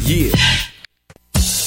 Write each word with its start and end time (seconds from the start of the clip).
Yeah! 0.00 0.71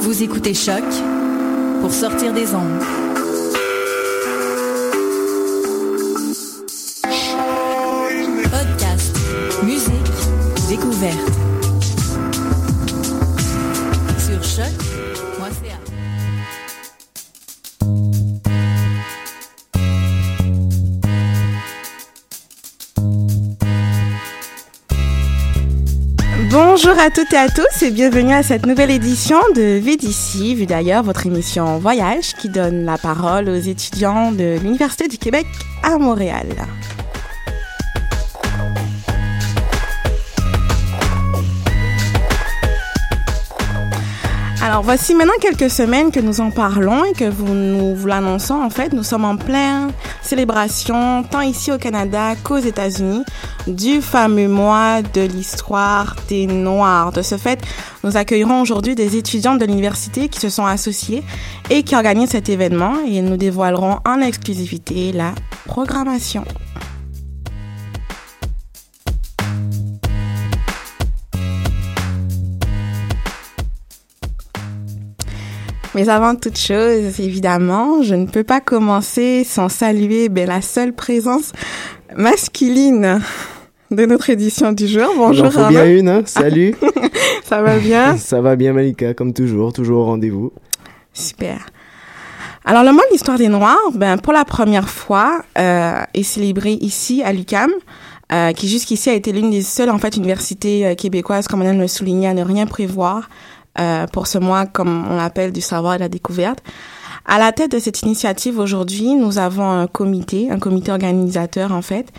Vous 0.00 0.22
écoutez 0.22 0.54
Choc 0.54 0.82
pour 1.80 1.92
sortir 1.92 2.32
des 2.32 2.54
ondes. 2.54 2.82
Podcast, 8.50 9.16
musique, 9.62 9.92
découverte. 10.68 11.43
Bonjour 26.94 27.06
à 27.08 27.10
toutes 27.10 27.32
et 27.32 27.36
à 27.36 27.48
tous 27.48 27.82
et 27.82 27.90
bienvenue 27.90 28.32
à 28.32 28.44
cette 28.44 28.66
nouvelle 28.66 28.92
édition 28.92 29.38
de 29.56 29.80
VDC, 29.80 30.54
vu 30.54 30.64
d'ailleurs 30.64 31.02
votre 31.02 31.26
émission 31.26 31.76
Voyage 31.78 32.34
qui 32.34 32.48
donne 32.48 32.84
la 32.84 32.98
parole 32.98 33.48
aux 33.48 33.56
étudiants 33.56 34.30
de 34.30 34.60
l'Université 34.62 35.08
du 35.08 35.18
Québec 35.18 35.46
à 35.82 35.98
Montréal. 35.98 36.46
Alors 44.64 44.80
voici 44.80 45.14
maintenant 45.14 45.34
quelques 45.42 45.68
semaines 45.68 46.10
que 46.10 46.20
nous 46.20 46.40
en 46.40 46.50
parlons 46.50 47.04
et 47.04 47.12
que 47.12 47.28
vous, 47.28 47.52
nous 47.52 47.94
vous 47.94 48.06
l'annonçons. 48.06 48.54
En 48.54 48.70
fait, 48.70 48.94
nous 48.94 49.02
sommes 49.02 49.26
en 49.26 49.36
pleine 49.36 49.90
célébration, 50.22 51.22
tant 51.22 51.42
ici 51.42 51.70
au 51.70 51.76
Canada 51.76 52.34
qu'aux 52.42 52.56
États-Unis, 52.56 53.24
du 53.66 54.00
fameux 54.00 54.48
mois 54.48 55.02
de 55.02 55.20
l'histoire 55.20 56.16
des 56.30 56.46
Noirs. 56.46 57.12
De 57.12 57.20
ce 57.20 57.36
fait, 57.36 57.60
nous 58.04 58.16
accueillerons 58.16 58.62
aujourd'hui 58.62 58.94
des 58.94 59.18
étudiants 59.18 59.56
de 59.56 59.66
l'université 59.66 60.30
qui 60.30 60.40
se 60.40 60.48
sont 60.48 60.64
associés 60.64 61.22
et 61.68 61.82
qui 61.82 61.94
organisent 61.94 62.30
cet 62.30 62.48
événement 62.48 62.94
et 63.06 63.20
nous 63.20 63.36
dévoilerons 63.36 63.98
en 64.06 64.22
exclusivité 64.22 65.12
la 65.12 65.34
programmation. 65.66 66.42
Mais 75.94 76.08
avant 76.08 76.34
toute 76.34 76.58
chose, 76.58 77.20
évidemment, 77.20 78.02
je 78.02 78.16
ne 78.16 78.26
peux 78.26 78.42
pas 78.42 78.60
commencer 78.60 79.44
sans 79.44 79.68
saluer 79.68 80.28
ben, 80.28 80.48
la 80.48 80.60
seule 80.60 80.92
présence 80.92 81.52
masculine 82.16 83.20
de 83.92 84.04
notre 84.04 84.28
édition 84.30 84.72
du 84.72 84.88
jour. 84.88 85.06
Bonjour. 85.16 85.46
Il 85.46 85.48
en 85.48 85.50
faut 85.52 85.68
bien 85.68 85.86
une, 85.86 86.08
hein 86.08 86.22
Salut. 86.24 86.74
Ça 87.44 87.62
va 87.62 87.78
bien? 87.78 88.16
Ça 88.18 88.40
va 88.40 88.56
bien, 88.56 88.72
Malika, 88.72 89.14
comme 89.14 89.32
toujours, 89.32 89.72
toujours 89.72 90.00
au 90.00 90.04
rendez-vous. 90.06 90.52
Super. 91.12 91.64
Alors, 92.64 92.82
le 92.82 92.92
mois 92.92 93.04
de 93.04 93.12
l'histoire 93.12 93.38
des 93.38 93.48
Noirs, 93.48 93.92
ben, 93.94 94.18
pour 94.18 94.32
la 94.32 94.44
première 94.44 94.88
fois, 94.88 95.42
euh, 95.56 96.00
est 96.12 96.22
célébré 96.24 96.72
ici 96.72 97.22
à 97.22 97.32
l'UCAM. 97.32 97.70
Euh, 98.32 98.52
qui 98.52 98.68
jusqu'ici 98.68 99.10
a 99.10 99.12
été 99.12 99.32
l'une 99.32 99.50
des 99.50 99.60
seules 99.60 99.90
en 99.90 99.98
fait 99.98 100.16
universités 100.16 100.86
euh, 100.86 100.94
québécoises, 100.94 101.46
comme 101.46 101.60
on 101.60 101.78
le 101.78 101.86
souligner, 101.86 102.28
à 102.28 102.34
ne 102.34 102.42
rien 102.42 102.64
prévoir 102.64 103.28
euh, 103.78 104.06
pour 104.06 104.26
ce 104.26 104.38
mois, 104.38 104.66
comme 104.66 105.06
on 105.10 105.16
l'appelle, 105.16 105.52
du 105.52 105.60
savoir 105.60 105.94
et 105.94 105.98
de 105.98 106.02
la 106.02 106.08
découverte. 106.08 106.60
À 107.26 107.38
la 107.38 107.52
tête 107.52 107.72
de 107.72 107.78
cette 107.78 108.02
initiative 108.02 108.58
aujourd'hui, 108.58 109.14
nous 109.14 109.38
avons 109.38 109.68
un 109.68 109.86
comité, 109.86 110.50
un 110.50 110.58
comité 110.58 110.92
organisateur 110.92 111.72
en 111.72 111.82
fait, 111.82 112.12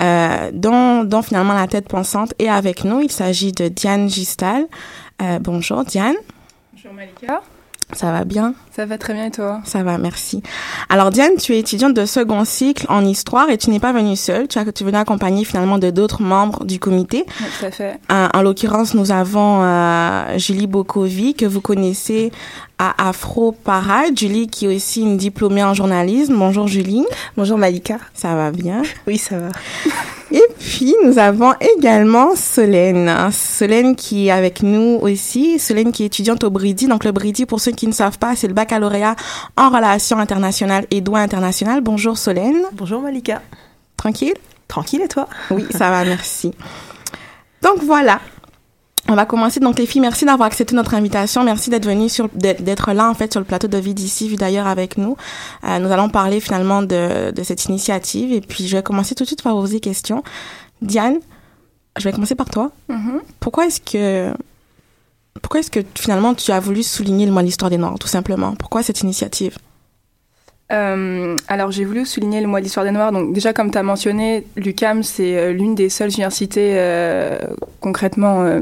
euh, 0.00 0.50
dont, 0.52 1.04
dont 1.04 1.22
finalement 1.22 1.54
la 1.54 1.66
tête 1.66 1.88
pensante 1.88 2.34
est 2.38 2.48
avec 2.48 2.84
nous. 2.84 3.00
Il 3.00 3.10
s'agit 3.10 3.52
de 3.52 3.68
Diane 3.68 4.08
Gistal. 4.08 4.66
Euh, 5.22 5.38
bonjour 5.38 5.84
Diane. 5.84 6.16
Bonjour 6.72 6.92
Malika. 6.92 7.42
Ça 7.92 8.12
va 8.12 8.24
bien? 8.24 8.54
Ça 8.74 8.86
va 8.86 8.96
très 8.96 9.12
bien 9.12 9.26
et 9.26 9.30
toi? 9.30 9.60
Ça 9.64 9.82
va, 9.82 9.98
merci. 9.98 10.42
Alors 10.88 11.10
Diane, 11.10 11.32
tu 11.38 11.52
es 11.52 11.58
étudiante 11.58 11.92
de 11.92 12.06
second 12.06 12.46
cycle 12.46 12.86
en 12.88 13.04
histoire 13.04 13.50
et 13.50 13.58
tu 13.58 13.68
n'es 13.68 13.80
pas 13.80 13.92
venue 13.92 14.16
seule. 14.16 14.48
Tu 14.48 14.58
as 14.58 14.64
tu 14.72 14.82
venais 14.82 14.96
accompagner 14.96 15.44
finalement 15.44 15.76
de 15.76 15.90
d'autres 15.90 16.22
membres 16.22 16.64
du 16.64 16.78
comité. 16.78 17.26
Oui, 17.40 17.46
tout 17.58 17.66
à 17.66 17.70
fait. 17.70 18.00
Euh, 18.10 18.28
en 18.32 18.40
l'occurrence, 18.40 18.94
nous 18.94 19.12
avons 19.12 19.62
euh, 19.62 20.38
Julie 20.38 20.66
Bokovi 20.66 21.34
que 21.34 21.44
vous 21.44 21.60
connaissez 21.60 22.32
à 22.78 23.10
Afro 23.10 23.52
Parade. 23.52 24.18
Julie 24.18 24.48
qui 24.48 24.64
est 24.64 24.74
aussi 24.74 25.02
une 25.02 25.18
diplômée 25.18 25.62
en 25.62 25.74
journalisme. 25.74 26.34
Bonjour 26.38 26.66
Julie. 26.66 27.04
Bonjour 27.36 27.58
Malika. 27.58 27.98
Ça 28.14 28.34
va 28.34 28.52
bien? 28.52 28.82
Oui, 29.06 29.18
ça 29.18 29.36
va. 29.36 29.48
Et 30.32 30.42
puis, 30.58 30.94
nous 31.04 31.18
avons 31.18 31.52
également 31.76 32.34
Solène. 32.34 33.12
Solène 33.30 33.94
qui 33.94 34.28
est 34.28 34.30
avec 34.30 34.62
nous 34.62 34.98
aussi. 35.02 35.58
Solène 35.58 35.92
qui 35.92 36.04
est 36.04 36.06
étudiante 36.06 36.42
au 36.42 36.48
Brady. 36.48 36.86
Donc, 36.86 37.04
le 37.04 37.12
Brady, 37.12 37.44
pour 37.44 37.60
ceux 37.60 37.72
qui 37.72 37.86
ne 37.86 37.92
savent 37.92 38.16
pas, 38.16 38.34
c'est 38.34 38.48
le 38.48 38.54
baccalauréat 38.62 39.16
en 39.56 39.70
relations 39.70 40.18
internationales 40.18 40.86
et 40.92 41.00
droit 41.00 41.18
international. 41.18 41.80
Bonjour 41.80 42.16
Solène. 42.16 42.62
Bonjour 42.74 43.00
Malika. 43.02 43.42
Tranquille? 43.96 44.34
Tranquille 44.68 45.02
et 45.02 45.08
toi? 45.08 45.28
Oui, 45.50 45.66
ça 45.70 45.90
va, 45.90 46.04
merci. 46.04 46.52
Donc, 47.60 47.82
voilà. 47.82 48.20
On 49.08 49.14
va 49.14 49.26
commencer. 49.26 49.58
Donc, 49.58 49.80
les 49.80 49.86
filles, 49.86 50.00
merci 50.00 50.24
d'avoir 50.24 50.46
accepté 50.46 50.76
notre 50.76 50.94
invitation. 50.94 51.42
Merci 51.42 51.70
d'être 51.70 51.86
venues 51.86 52.08
sur, 52.08 52.28
d'être 52.34 52.92
là, 52.92 53.10
en 53.10 53.14
fait, 53.14 53.32
sur 53.32 53.40
le 53.40 53.44
plateau 53.46 53.66
de 53.66 53.76
VDC, 53.78 54.28
vu 54.28 54.36
d'ailleurs 54.36 54.68
avec 54.68 54.96
nous. 54.96 55.16
Euh, 55.64 55.80
nous 55.80 55.90
allons 55.90 56.08
parler 56.08 56.38
finalement 56.38 56.82
de, 56.82 57.32
de 57.32 57.42
cette 57.42 57.64
initiative. 57.64 58.32
Et 58.32 58.40
puis, 58.40 58.68
je 58.68 58.76
vais 58.76 58.82
commencer 58.84 59.16
tout 59.16 59.24
de 59.24 59.28
suite 59.28 59.42
par 59.42 59.54
poser 59.54 59.74
des 59.74 59.80
questions. 59.80 60.22
Diane, 60.82 61.18
je 61.98 62.04
vais 62.04 62.12
commencer 62.12 62.36
par 62.36 62.48
toi. 62.48 62.70
Mhm. 62.88 63.20
Pourquoi 63.40 63.66
est-ce 63.66 63.80
que, 63.80 64.32
pourquoi 65.40 65.60
est-ce 65.60 65.70
que 65.70 65.80
finalement 65.94 66.34
tu 66.34 66.50
as 66.52 66.60
voulu 66.60 66.82
souligner 66.82 67.26
le 67.26 67.32
mois 67.32 67.42
de 67.42 67.46
l'histoire 67.46 67.70
des 67.70 67.78
Noirs, 67.78 67.98
tout 67.98 68.08
simplement? 68.08 68.54
Pourquoi 68.56 68.82
cette 68.82 69.00
initiative? 69.00 69.56
Euh, 70.72 71.36
alors, 71.48 71.70
j'ai 71.70 71.84
voulu 71.84 72.06
souligner 72.06 72.40
le 72.40 72.46
mois 72.46 72.60
de 72.60 72.64
l'histoire 72.64 72.86
des 72.86 72.92
Noirs. 72.92 73.12
Donc, 73.12 73.32
déjà, 73.32 73.52
comme 73.52 73.70
tu 73.70 73.78
as 73.78 73.82
mentionné, 73.82 74.46
l'UCAM, 74.56 75.02
c'est 75.02 75.36
euh, 75.36 75.52
l'une 75.52 75.74
des 75.74 75.88
seules 75.88 76.10
universités 76.10 76.72
euh, 76.76 77.38
concrètement 77.80 78.60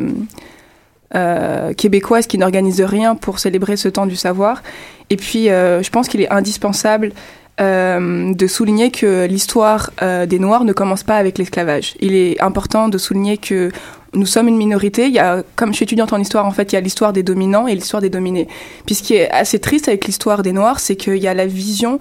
québécoises 1.77 2.29
qui 2.29 2.39
n'organise 2.39 2.81
rien 2.83 3.17
pour 3.17 3.41
célébrer 3.41 3.77
ce 3.77 3.89
temps 3.89 4.07
du 4.07 4.17
savoir. 4.17 4.63
Et 5.11 5.17
puis, 5.17 5.47
je 5.47 5.91
pense 5.91 6.09
qu'il 6.09 6.21
est 6.21 6.31
indispensable 6.31 7.13
de 7.59 8.47
souligner 8.47 8.93
que 8.93 9.27
l'histoire 9.27 9.91
des 10.01 10.39
Noirs 10.39 10.63
ne 10.63 10.73
commence 10.73 11.03
pas 11.03 11.17
avec 11.17 11.37
l'esclavage. 11.37 11.95
Il 11.99 12.15
est 12.15 12.41
important 12.41 12.89
de 12.89 12.97
souligner 12.97 13.39
que 13.39 13.73
nous 14.15 14.27
sommes 14.27 14.49
une 14.49 14.57
minorité. 14.57 15.07
Il 15.07 15.13
y 15.13 15.19
a, 15.19 15.43
comme 15.57 15.71
je 15.71 15.77
suis 15.77 15.85
étudiante 15.85 16.13
en 16.13 16.19
histoire, 16.19 16.47
en 16.47 16.51
fait, 16.51 16.73
il 16.73 16.77
y 16.77 16.79
a 16.79 16.81
l'histoire 16.81 17.13
des 17.13 17.23
dominants 17.23 17.67
et 17.67 17.75
l'histoire 17.75 18.03
des 18.03 18.11
dominés. 18.11 18.49
Puis 18.87 18.97
ce 18.97 19.03
qui 19.03 19.15
est 19.15 19.31
assez 19.31 19.59
triste 19.59 19.89
avec 19.89 20.07
l'histoire 20.07 20.43
des 20.43 20.53
Noirs, 20.53 20.81
c'est 20.81 20.97
qu'il 20.97 21.19
y 21.19 21.29
a 21.29 21.35
la 21.35 21.47
vision 21.47 21.99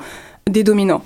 des 0.47 0.63
dominants. 0.63 1.03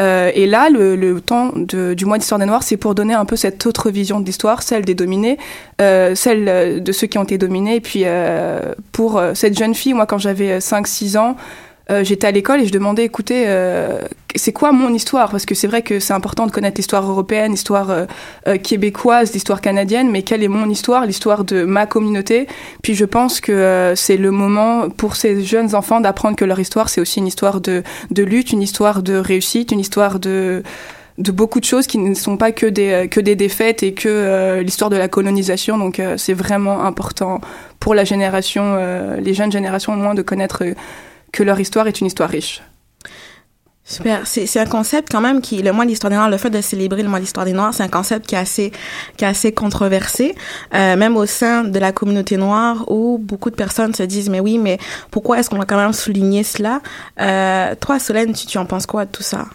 Euh, 0.00 0.32
et 0.34 0.46
là, 0.46 0.70
le, 0.70 1.20
temps 1.20 1.52
du 1.54 2.04
mois 2.04 2.18
d'histoire 2.18 2.38
des 2.38 2.46
Noirs, 2.46 2.62
c'est 2.62 2.76
pour 2.76 2.94
donner 2.94 3.14
un 3.14 3.24
peu 3.24 3.36
cette 3.36 3.64
autre 3.66 3.90
vision 3.90 4.20
de 4.20 4.26
l'histoire, 4.26 4.62
celle 4.62 4.84
des 4.84 4.94
dominés, 4.94 5.38
euh, 5.80 6.14
celle 6.14 6.48
euh, 6.48 6.80
de 6.80 6.92
ceux 6.92 7.06
qui 7.06 7.18
ont 7.18 7.22
été 7.22 7.38
dominés. 7.38 7.76
Et 7.76 7.80
puis, 7.80 8.04
pour 8.92 9.22
cette 9.34 9.56
jeune 9.56 9.74
fille, 9.74 9.94
moi, 9.94 10.06
quand 10.06 10.18
j'avais 10.18 10.58
5-6 10.58 11.16
ans, 11.18 11.36
j'étais 12.02 12.26
à 12.26 12.30
l'école 12.30 12.60
et 12.60 12.66
je 12.66 12.72
demandais, 12.72 13.04
écoutez, 13.04 13.46
c'est 14.34 14.52
quoi 14.52 14.72
mon 14.72 14.92
histoire? 14.92 15.30
Parce 15.30 15.46
que 15.46 15.54
c'est 15.54 15.66
vrai 15.66 15.82
que 15.82 16.00
c'est 16.00 16.12
important 16.12 16.46
de 16.46 16.52
connaître 16.52 16.76
l'histoire 16.76 17.08
européenne, 17.08 17.52
l'histoire 17.52 17.90
euh, 17.90 18.06
euh, 18.48 18.58
québécoise, 18.58 19.32
l'histoire 19.32 19.60
canadienne, 19.60 20.10
mais 20.10 20.22
quelle 20.22 20.42
est 20.42 20.48
mon 20.48 20.68
histoire, 20.68 21.06
l'histoire 21.06 21.44
de 21.44 21.64
ma 21.64 21.86
communauté. 21.86 22.46
Puis 22.82 22.94
je 22.94 23.04
pense 23.04 23.40
que 23.40 23.52
euh, 23.52 23.94
c'est 23.94 24.16
le 24.16 24.30
moment 24.30 24.88
pour 24.90 25.16
ces 25.16 25.42
jeunes 25.44 25.74
enfants 25.74 26.00
d'apprendre 26.00 26.36
que 26.36 26.44
leur 26.44 26.60
histoire, 26.60 26.88
c'est 26.88 27.00
aussi 27.00 27.20
une 27.20 27.26
histoire 27.26 27.60
de, 27.60 27.82
de 28.10 28.22
lutte, 28.22 28.52
une 28.52 28.62
histoire 28.62 29.02
de 29.02 29.14
réussite, 29.14 29.72
une 29.72 29.80
histoire 29.80 30.18
de 30.18 30.62
de 31.18 31.30
beaucoup 31.30 31.60
de 31.60 31.64
choses 31.64 31.86
qui 31.86 31.98
ne 31.98 32.14
sont 32.14 32.36
pas 32.36 32.52
que 32.52 32.66
des 32.66 33.08
que 33.10 33.20
des 33.20 33.36
défaites 33.36 33.82
et 33.82 33.94
que 33.94 34.08
euh, 34.08 34.62
l'histoire 34.62 34.90
de 34.90 34.96
la 34.96 35.08
colonisation. 35.08 35.78
Donc 35.78 36.00
euh, 36.00 36.16
c'est 36.16 36.34
vraiment 36.34 36.84
important 36.84 37.40
pour 37.78 37.94
la 37.94 38.04
génération 38.04 38.62
euh, 38.78 39.20
les 39.20 39.34
jeunes 39.34 39.52
générations 39.52 39.92
au 39.92 39.96
moins 39.96 40.14
de 40.14 40.22
connaître 40.22 40.64
euh, 40.64 40.74
que 41.32 41.42
leur 41.42 41.60
histoire 41.60 41.86
est 41.86 42.00
une 42.00 42.06
histoire 42.06 42.30
riche 42.30 42.62
Super. 43.86 44.26
C'est, 44.26 44.58
un 44.58 44.64
concept 44.64 45.12
quand 45.12 45.20
même 45.20 45.42
qui, 45.42 45.60
le 45.60 45.70
mois 45.72 45.84
de 45.84 45.90
l'histoire 45.90 46.08
des 46.10 46.16
Noirs, 46.16 46.30
le 46.30 46.38
fait 46.38 46.48
de 46.48 46.62
célébrer 46.62 47.02
le 47.02 47.08
mois 47.10 47.18
de 47.18 47.24
l'histoire 47.24 47.44
des 47.44 47.52
Noirs, 47.52 47.74
c'est 47.74 47.82
un 47.82 47.88
concept 47.88 48.26
qui 48.26 48.34
est 48.34 48.38
assez, 48.38 48.72
qui 49.18 49.24
est 49.24 49.28
assez 49.28 49.52
controversé, 49.52 50.34
euh, 50.74 50.96
même 50.96 51.18
au 51.18 51.26
sein 51.26 51.64
de 51.64 51.78
la 51.78 51.92
communauté 51.92 52.38
noire 52.38 52.90
où 52.90 53.18
beaucoup 53.18 53.50
de 53.50 53.56
personnes 53.56 53.92
se 53.94 54.02
disent, 54.02 54.30
mais 54.30 54.40
oui, 54.40 54.56
mais 54.56 54.78
pourquoi 55.10 55.38
est-ce 55.38 55.50
qu'on 55.50 55.58
va 55.58 55.66
quand 55.66 55.76
même 55.76 55.92
souligner 55.92 56.44
cela? 56.44 56.80
Euh, 57.20 57.74
toi, 57.78 57.98
Solène, 57.98 58.32
tu, 58.32 58.46
tu 58.46 58.56
en 58.56 58.64
penses 58.64 58.86
quoi 58.86 59.04
de 59.04 59.10
tout 59.10 59.22
ça? 59.22 59.48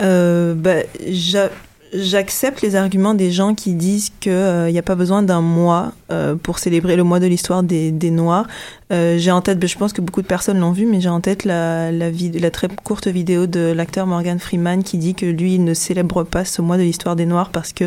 Euh, 0.00 0.54
bah, 0.54 0.76
j'a- 1.06 1.50
J'accepte 1.96 2.60
les 2.62 2.74
arguments 2.74 3.14
des 3.14 3.30
gens 3.30 3.54
qui 3.54 3.72
disent 3.74 4.10
qu'il 4.18 4.32
n'y 4.72 4.78
a 4.78 4.82
pas 4.82 4.96
besoin 4.96 5.22
d'un 5.22 5.40
mois 5.40 5.92
euh, 6.10 6.34
pour 6.34 6.58
célébrer 6.58 6.96
le 6.96 7.04
mois 7.04 7.20
de 7.20 7.26
l'histoire 7.26 7.62
des, 7.62 7.92
des 7.92 8.10
Noirs. 8.10 8.48
Euh, 8.92 9.16
j'ai 9.16 9.30
en 9.30 9.40
tête, 9.40 9.60
bah, 9.60 9.68
je 9.68 9.76
pense 9.78 9.92
que 9.92 10.00
beaucoup 10.00 10.20
de 10.20 10.26
personnes 10.26 10.58
l'ont 10.58 10.72
vu, 10.72 10.86
mais 10.86 11.00
j'ai 11.00 11.08
en 11.08 11.20
tête 11.20 11.44
la, 11.44 11.92
la, 11.92 12.06
la 12.10 12.50
très 12.50 12.66
courte 12.82 13.06
vidéo 13.06 13.46
de 13.46 13.72
l'acteur 13.72 14.08
Morgan 14.08 14.40
Freeman 14.40 14.82
qui 14.82 14.98
dit 14.98 15.14
que 15.14 15.24
lui, 15.24 15.54
il 15.54 15.62
ne 15.64 15.72
célèbre 15.72 16.24
pas 16.24 16.44
ce 16.44 16.62
mois 16.62 16.78
de 16.78 16.82
l'histoire 16.82 17.14
des 17.14 17.26
Noirs 17.26 17.50
parce 17.50 17.72
que 17.72 17.84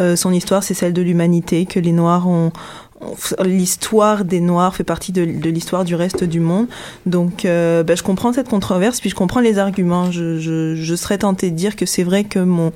euh, 0.00 0.16
son 0.16 0.32
histoire, 0.34 0.62
c'est 0.62 0.74
celle 0.74 0.92
de 0.92 1.00
l'humanité, 1.00 1.64
que 1.64 1.80
les 1.80 1.92
Noirs 1.92 2.28
ont 2.28 2.52
ont- 3.00 3.14
l'histoire 3.44 4.24
des 4.24 4.40
Noirs 4.40 4.74
fait 4.74 4.84
partie 4.84 5.12
de, 5.12 5.24
de 5.24 5.50
l'histoire 5.50 5.84
du 5.84 5.94
reste 5.94 6.24
du 6.24 6.40
monde. 6.40 6.66
Donc, 7.06 7.44
euh, 7.44 7.82
bah, 7.82 7.94
je 7.94 8.02
comprends 8.02 8.32
cette 8.32 8.48
controverse, 8.48 9.00
puis 9.00 9.08
je 9.10 9.14
comprends 9.14 9.40
les 9.40 9.58
arguments. 9.58 10.10
Je, 10.10 10.38
je, 10.38 10.74
je 10.76 10.94
serais 10.94 11.18
tentée 11.18 11.50
de 11.50 11.56
dire 11.56 11.76
que 11.76 11.86
c'est 11.86 12.04
vrai 12.04 12.24
que 12.24 12.38
mon 12.38 12.72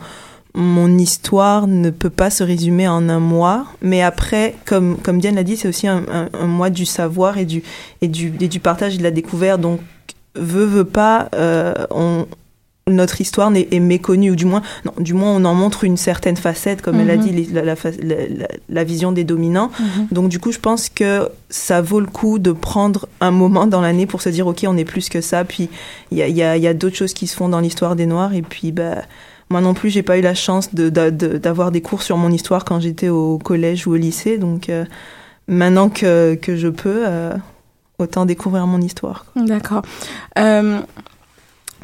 mon 0.55 0.99
histoire 0.99 1.67
ne 1.67 1.91
peut 1.91 2.11
pas 2.11 2.31
se 2.31 2.43
résumer 2.43 2.89
en 2.89 3.09
un 3.09 3.21
mois, 3.21 3.67
mais 3.83 4.03
après, 4.03 4.57
comme 4.65 4.97
comme 4.99 5.19
Diane 5.21 5.37
l'a 5.37 5.45
dit, 5.45 5.57
c'est 5.57 5.69
aussi 5.69 5.87
un, 5.87 6.03
un, 6.13 6.29
un 6.33 6.47
mois 6.47 6.71
du 6.71 6.85
savoir 6.87 7.39
et 7.39 7.45
du 7.45 7.63
et 8.03 8.09
du 8.09 8.33
et 8.41 8.49
du 8.49 8.61
partage 8.61 8.95
et 8.95 8.99
de 8.99 9.03
la 9.05 9.11
découverte. 9.13 9.61
Donc, 9.61 9.81
veut 10.35 10.65
veut 10.65 10.85
pas, 10.85 11.29
euh, 11.35 11.75
on 11.91 12.27
notre 12.89 13.21
histoire 13.21 13.53
est 13.55 13.79
méconnue 13.79 14.33
ou 14.33 14.37
du 14.37 14.47
moins 14.47 14.63
non, 14.85 14.93
du 14.99 15.15
moins 15.15 15.31
on 15.37 15.45
en 15.45 15.55
montre 15.55 15.85
une 15.85 15.97
certaine 15.97 16.37
facette 16.37 16.83
comme 16.83 16.99
elle 16.99 17.11
a 17.11 17.17
Mhm. 17.17 17.23
dit 17.23 17.47
la, 17.53 17.63
la, 17.63 17.75
la, 18.69 18.85
vision 18.85 19.13
des 19.13 19.23
dominants 19.23 19.71
donc 20.11 20.29
du 20.29 20.41
coup 20.41 20.51
je 20.51 20.59
pense 20.59 20.89
que 20.89 21.29
ça 21.51 21.83
vaut 21.83 22.01
le 22.01 22.07
coup 22.09 22.41
de 22.41 22.51
prendre 22.51 23.07
un 23.21 23.31
moment 23.31 23.69
dans 23.69 23.81
l'année 23.81 24.07
pour 24.07 24.23
se 24.23 24.29
dire 24.29 24.49
ok 24.49 24.65
on 24.67 24.77
est 24.77 24.85
plus 24.85 25.09
que 25.09 25.21
ça 25.21 25.45
puis 25.45 25.69
il 26.11 26.19
y 26.19 26.23
a, 26.23 26.27
y 26.29 26.43
a, 26.43 26.57
y 26.57 26.67
a 26.67 26.75
d'autres 26.75 26.97
choses 26.97 27.13
qui 27.15 27.29
se 27.29 27.37
font 27.37 27.49
dans 27.49 27.61
l'histoire 27.61 27.95
des 27.95 28.07
noirs 28.07 28.35
et 28.35 28.43
puis 28.43 28.73
bah 28.73 29.03
moi 29.51 29.61
non 29.61 29.75
plus 29.75 29.91
j'ai 29.91 30.03
pas 30.03 30.17
eu 30.17 30.21
la 30.23 30.35
chance 30.35 30.75
de- 30.75 30.89
de- 30.91 31.11
de- 31.11 31.39
d'avoir 31.39 31.71
des 31.73 31.83
cours 31.83 32.03
sur 32.03 32.17
mon 32.17 32.31
histoire 32.31 32.65
quand 32.65 32.81
j'étais 32.81 33.09
au 33.09 33.39
collège 33.39 33.87
ou 33.87 33.93
au 33.93 33.97
lycée 33.97 34.39
donc 34.39 34.69
euh, 34.69 34.85
maintenant 35.49 35.89
que, 35.89 36.39
je 36.47 36.69
peux 36.69 37.03
euh, 37.07 37.33
autant 37.99 38.25
découvrir 38.27 38.67
mon 38.67 38.81
histoire 38.81 39.27
D'accord. 39.37 39.83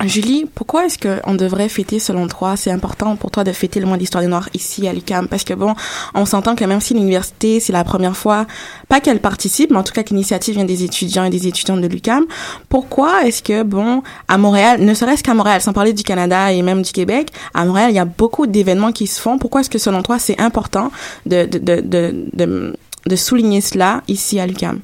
Julie, 0.05 0.45
pourquoi 0.55 0.85
est-ce 0.85 0.99
qu'on 0.99 1.35
devrait 1.35 1.71
fêter 1.71 1.99
selon 1.99 2.29
toi? 2.29 2.55
C'est 2.57 2.71
important 2.71 3.17
pour 3.17 3.31
toi 3.31 3.45
de 3.45 3.53
fêter 3.53 3.81
le 3.81 3.87
mois 3.87 3.97
d'histoire 3.97 4.23
des 4.23 4.29
Noirs 4.29 4.51
ici 4.53 4.87
à 4.87 4.93
l'UQAM 4.93 5.27
parce 5.27 5.43
que 5.43 5.55
bon, 5.55 5.75
on 6.15 6.27
s'entend 6.27 6.55
que 6.55 6.65
même 6.67 6.83
si 6.83 6.93
l'université 6.93 7.61
c'est 7.61 7.73
la 7.73 7.83
première 7.83 8.15
fois, 8.15 8.47
pas 8.91 9.01
qu'elle 9.01 9.21
participe, 9.21 9.71
mais 9.71 9.79
en 9.79 9.83
tout 9.83 9.95
cas 9.95 10.03
que 10.03 10.11
l'initiative 10.11 10.55
vient 10.55 10.67
des 10.67 10.85
étudiants 10.85 11.25
et 11.25 11.31
des 11.31 11.47
étudiantes 11.47 11.81
de 11.81 11.87
l'UQAM. 11.87 12.27
Pourquoi 12.69 13.25
est-ce 13.25 13.43
que 13.43 13.63
bon, 13.63 14.03
à 14.29 14.37
Montréal, 14.37 14.83
ne 14.83 14.93
serait-ce 14.93 15.23
qu'à 15.23 15.33
Montréal, 15.33 15.63
sans 15.63 15.73
parler 15.73 15.95
du 15.95 16.03
Canada 16.03 16.53
et 16.53 16.61
même 16.61 16.83
du 16.83 16.93
Québec, 16.93 17.31
à 17.55 17.65
Montréal 17.65 17.91
il 17.91 17.97
y 17.97 17.99
a 17.99 18.05
beaucoup 18.05 18.47
d'événements 18.47 18.93
qui 18.93 19.07
se 19.07 19.19
font. 19.19 19.39
Pourquoi 19.39 19.63
est-ce 19.63 19.71
que 19.71 19.79
selon 19.79 20.03
toi 20.03 20.19
c'est 20.19 20.39
important 20.39 20.93
de 21.25 21.47
de, 21.47 21.59
de 21.59 21.81
de 21.81 22.27
de 22.35 22.77
de 23.07 23.17
souligner 23.17 23.63
cela 23.63 24.03
ici 24.09 24.39
à 24.41 24.47
l'UQAM? 24.47 24.81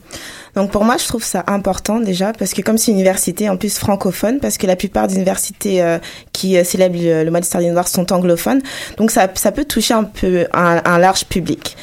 Donc 0.54 0.70
pour 0.70 0.84
moi, 0.84 0.96
je 0.99 1.06
trouve 1.06 1.25
ça 1.25 1.44
important 1.46 2.00
déjà 2.00 2.32
parce 2.32 2.52
que 2.52 2.60
comme 2.60 2.76
c'est 2.76 2.90
une 2.90 2.99
université 2.99 3.49
en 3.49 3.56
plus 3.56 3.78
francophone, 3.78 4.38
parce 4.38 4.58
que 4.58 4.66
la 4.66 4.76
plupart 4.76 5.08
des 5.08 5.14
universités 5.14 5.82
euh, 5.82 5.99
qui 6.32 6.58
euh, 6.58 6.64
célèbrent 6.64 6.99
le, 6.99 7.25
le 7.25 7.31
mois 7.31 7.40
d'histoire 7.40 7.62
des 7.62 7.70
Noirs 7.70 7.88
sont 7.88 8.12
anglophones, 8.12 8.60
donc 8.99 9.10
ça, 9.10 9.28
ça 9.34 9.52
peut 9.52 9.64
toucher 9.64 9.94
un 9.94 10.04
peu 10.04 10.46
un, 10.52 10.82
un 10.84 10.99
large 10.99 11.25
public. 11.25 11.76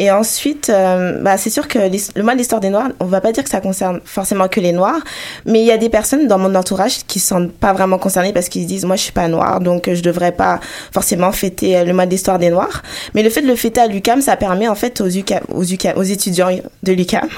Et 0.00 0.10
ensuite, 0.10 0.70
euh, 0.70 1.20
bah, 1.20 1.36
c'est 1.36 1.50
sûr 1.50 1.68
que 1.68 1.78
le 1.78 2.22
mois 2.22 2.32
de 2.32 2.38
l'histoire 2.38 2.62
des 2.62 2.70
Noirs, 2.70 2.88
on 3.00 3.04
va 3.04 3.20
pas 3.20 3.32
dire 3.32 3.44
que 3.44 3.50
ça 3.50 3.60
concerne 3.60 4.00
forcément 4.06 4.48
que 4.48 4.58
les 4.58 4.72
Noirs, 4.72 5.00
mais 5.44 5.60
il 5.60 5.66
y 5.66 5.72
a 5.72 5.76
des 5.76 5.90
personnes 5.90 6.26
dans 6.26 6.38
mon 6.38 6.54
entourage 6.54 7.04
qui 7.06 7.20
sont 7.20 7.48
pas 7.48 7.74
vraiment 7.74 7.98
concernées 7.98 8.32
parce 8.32 8.48
qu'ils 8.48 8.62
se 8.62 8.66
disent 8.66 8.86
moi 8.86 8.96
je 8.96 9.02
suis 9.02 9.12
pas 9.12 9.28
noire, 9.28 9.60
donc 9.60 9.88
euh, 9.88 9.94
je 9.94 10.02
devrais 10.02 10.32
pas 10.32 10.58
forcément 10.90 11.32
fêter 11.32 11.76
euh, 11.76 11.84
le 11.84 11.92
mois 11.92 12.06
de 12.06 12.12
l'histoire 12.12 12.38
des 12.38 12.48
Noirs. 12.48 12.82
Mais 13.14 13.22
le 13.22 13.28
fait 13.28 13.42
de 13.42 13.46
le 13.46 13.56
fêter 13.56 13.82
à 13.82 13.88
l'UCAM, 13.88 14.22
ça 14.22 14.36
permet 14.36 14.68
en 14.68 14.74
fait 14.74 15.02
aux, 15.02 15.06
UQAM, 15.10 15.42
aux, 15.48 15.64
UQAM, 15.64 15.98
aux 15.98 16.02
étudiants 16.02 16.48
de 16.82 16.92
l'UCAM 16.94 17.28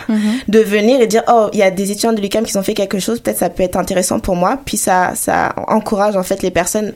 de 0.46 0.58
venir 0.60 1.00
et 1.00 1.08
dire 1.08 1.24
oh 1.28 1.48
il 1.52 1.58
y 1.58 1.64
a 1.64 1.72
des 1.72 1.90
étudiants 1.90 2.12
de 2.12 2.20
l'UCAM 2.20 2.44
qui 2.44 2.56
ont 2.56 2.62
fait 2.62 2.74
quelque 2.74 3.00
chose 3.00 3.18
peut-être 3.18 3.38
ça 3.38 3.50
peut 3.50 3.64
être 3.64 3.76
intéressant 3.76 4.20
pour 4.20 4.36
moi 4.36 4.60
puis 4.64 4.76
ça 4.76 5.14
ça 5.16 5.52
encourage 5.66 6.14
en 6.14 6.22
fait 6.22 6.42
les 6.42 6.52
personnes 6.52 6.92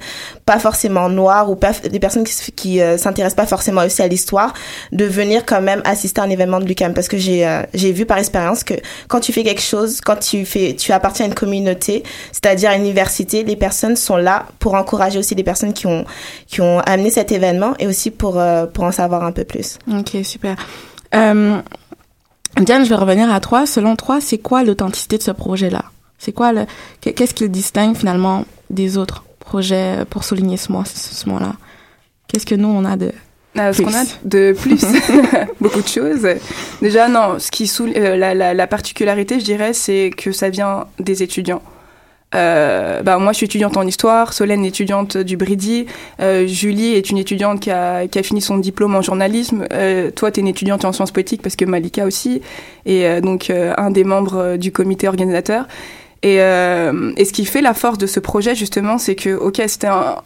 pas 0.47 0.61
forcément 0.61 1.09
noires 1.09 1.51
ou 1.51 1.59
des 1.91 1.99
personnes 1.99 2.23
qui 2.23 2.53
qui 2.53 2.81
euh, 2.81 2.97
s'intéressent 2.97 3.35
pas 3.37 3.47
forcément 3.47 3.83
aussi 3.85 4.01
à 4.01 4.07
l'histoire 4.07 4.55
de 4.93 5.05
venir 5.05 5.45
quand 5.45 5.61
même 5.61 5.83
assister 5.85 6.21
à 6.21 6.25
un 6.25 6.31
événement 6.31 6.61
de 6.61 6.65
l'UCAM 6.67 6.95
parce 6.95 7.09
que 7.09 7.19
j'ai 7.19 7.45
euh, 7.47 7.63
j'ai 7.75 7.91
vu 7.91 8.07
par 8.07 8.19
expérience 8.19 8.63
que 8.63 8.75
quand 9.09 9.19
tu 9.19 9.33
fais 9.33 9.43
quelque 9.43 9.61
chose 9.61 10.01
quand 10.01 10.15
tu 10.17 10.47
fais 10.47 10.75
tu 10.79 10.93
appartiens 10.93 11.25
à 11.27 11.29
une 11.29 11.35
communauté 11.35 12.05
c'est-à-dire 12.31 12.71
à 12.71 12.77
une 12.77 12.83
université 12.83 13.43
les 13.43 13.57
personnes 13.57 13.97
sont 13.97 14.17
là 14.17 14.47
pour 14.61 14.75
encourager 14.75 15.19
aussi 15.19 15.35
les 15.35 15.43
personnes 15.43 15.73
qui 15.73 15.89
ont 15.89 16.05
qui 16.47 16.61
ont 16.61 16.79
amené 16.81 17.11
cet 17.11 17.33
événement 17.33 17.75
et 17.81 17.89
aussi 17.89 18.13
pour 18.13 18.39
euh, 18.39 18.67
pour 18.67 18.85
en 18.85 18.93
savoir 18.93 19.25
un 19.25 19.33
peu 19.33 19.43
plus 19.45 19.79
Ok, 19.93 20.17
super. 20.23 20.55
Diane, 21.13 22.85
je 22.85 22.89
vais 22.89 22.95
revenir 22.95 23.31
à 23.35 23.41
toi. 23.41 23.67
Selon 23.67 23.97
toi, 23.97 24.19
c'est 24.21 24.39
quoi 24.39 24.63
l'authenticité 24.65 25.19
de 25.19 25.23
ce 25.23 25.31
projet-là? 25.31 25.85
C'est 26.19 26.33
quoi 26.33 26.53
le 26.53 26.65
qu'est- 27.03 27.13
qu'est-ce 27.13 27.35
qui 27.35 27.43
le 27.43 27.51
distingue 27.51 27.95
finalement 27.97 28.45
des 28.71 28.97
autres? 28.97 29.25
Projets 29.47 30.05
pour 30.11 30.25
souligner 30.25 30.57
ce 30.59 30.71
mois, 30.73 30.85
ce, 30.85 31.29
mois-là 31.29 31.55
Qu'est-ce 32.29 32.45
que 32.47 32.55
nous 32.57 32.69
on 32.69 32.85
a 32.85 32.97
de 32.97 33.13
Euh, 33.59 33.73
ce 33.73 33.81
Plus. 33.83 33.85
qu'on 33.93 33.99
a 33.99 34.05
de 34.25 34.53
plus, 34.53 34.85
beaucoup 35.61 35.81
de 35.81 35.89
choses. 35.89 36.27
Déjà, 36.83 37.09
non, 37.09 37.39
ce 37.39 37.51
qui 37.51 37.67
soul- 37.67 37.95
euh, 37.97 38.17
la, 38.17 38.35
la, 38.35 38.53
la 38.53 38.67
particularité, 38.67 39.41
je 39.41 39.45
dirais, 39.45 39.73
c'est 39.73 40.11
que 40.15 40.33
ça 40.33 40.51
vient 40.51 40.85
des 40.99 41.23
étudiants. 41.23 41.63
Euh, 42.35 43.03
bah, 43.03 43.19
moi, 43.19 43.33
je 43.33 43.37
suis 43.39 43.47
étudiante 43.47 43.77
en 43.77 43.87
histoire, 43.87 44.33
Solène 44.33 44.65
est 44.65 44.69
étudiante 44.69 45.17
du 45.17 45.39
euh, 46.21 46.47
Julie 46.47 46.95
est 46.95 47.09
une 47.09 47.19
étudiante 47.19 47.61
qui 47.61 47.71
a, 47.71 48.09
qui 48.09 48.19
a 48.19 48.23
fini 48.25 48.43
son 48.43 48.59
diplôme 48.59 48.95
en 48.97 49.01
journalisme, 49.01 49.65
toi, 50.17 50.31
tu 50.33 50.41
es 50.41 50.43
une 50.43 50.49
étudiante 50.49 50.85
en 50.85 50.93
sciences 50.93 51.13
politiques 51.13 51.41
parce 51.41 51.55
que 51.57 51.65
Malika 51.65 52.05
aussi, 52.05 52.43
et 52.85 53.21
donc 53.23 53.49
un 53.51 53.91
des 53.91 54.05
membres 54.05 54.57
du 54.57 54.73
comité 54.73 55.07
organisateur. 55.09 55.67
Et, 56.27 56.41
euh, 56.41 57.13
et 57.17 57.25
ce 57.25 57.33
qui 57.33 57.45
fait 57.45 57.61
la 57.61 57.73
force 57.73 57.99
de 57.99 58.09
ce 58.09 58.19
projet, 58.19 58.57
justement, 58.57 58.99
c'est 58.99 59.15
que, 59.15 59.37
ok, 59.37 59.63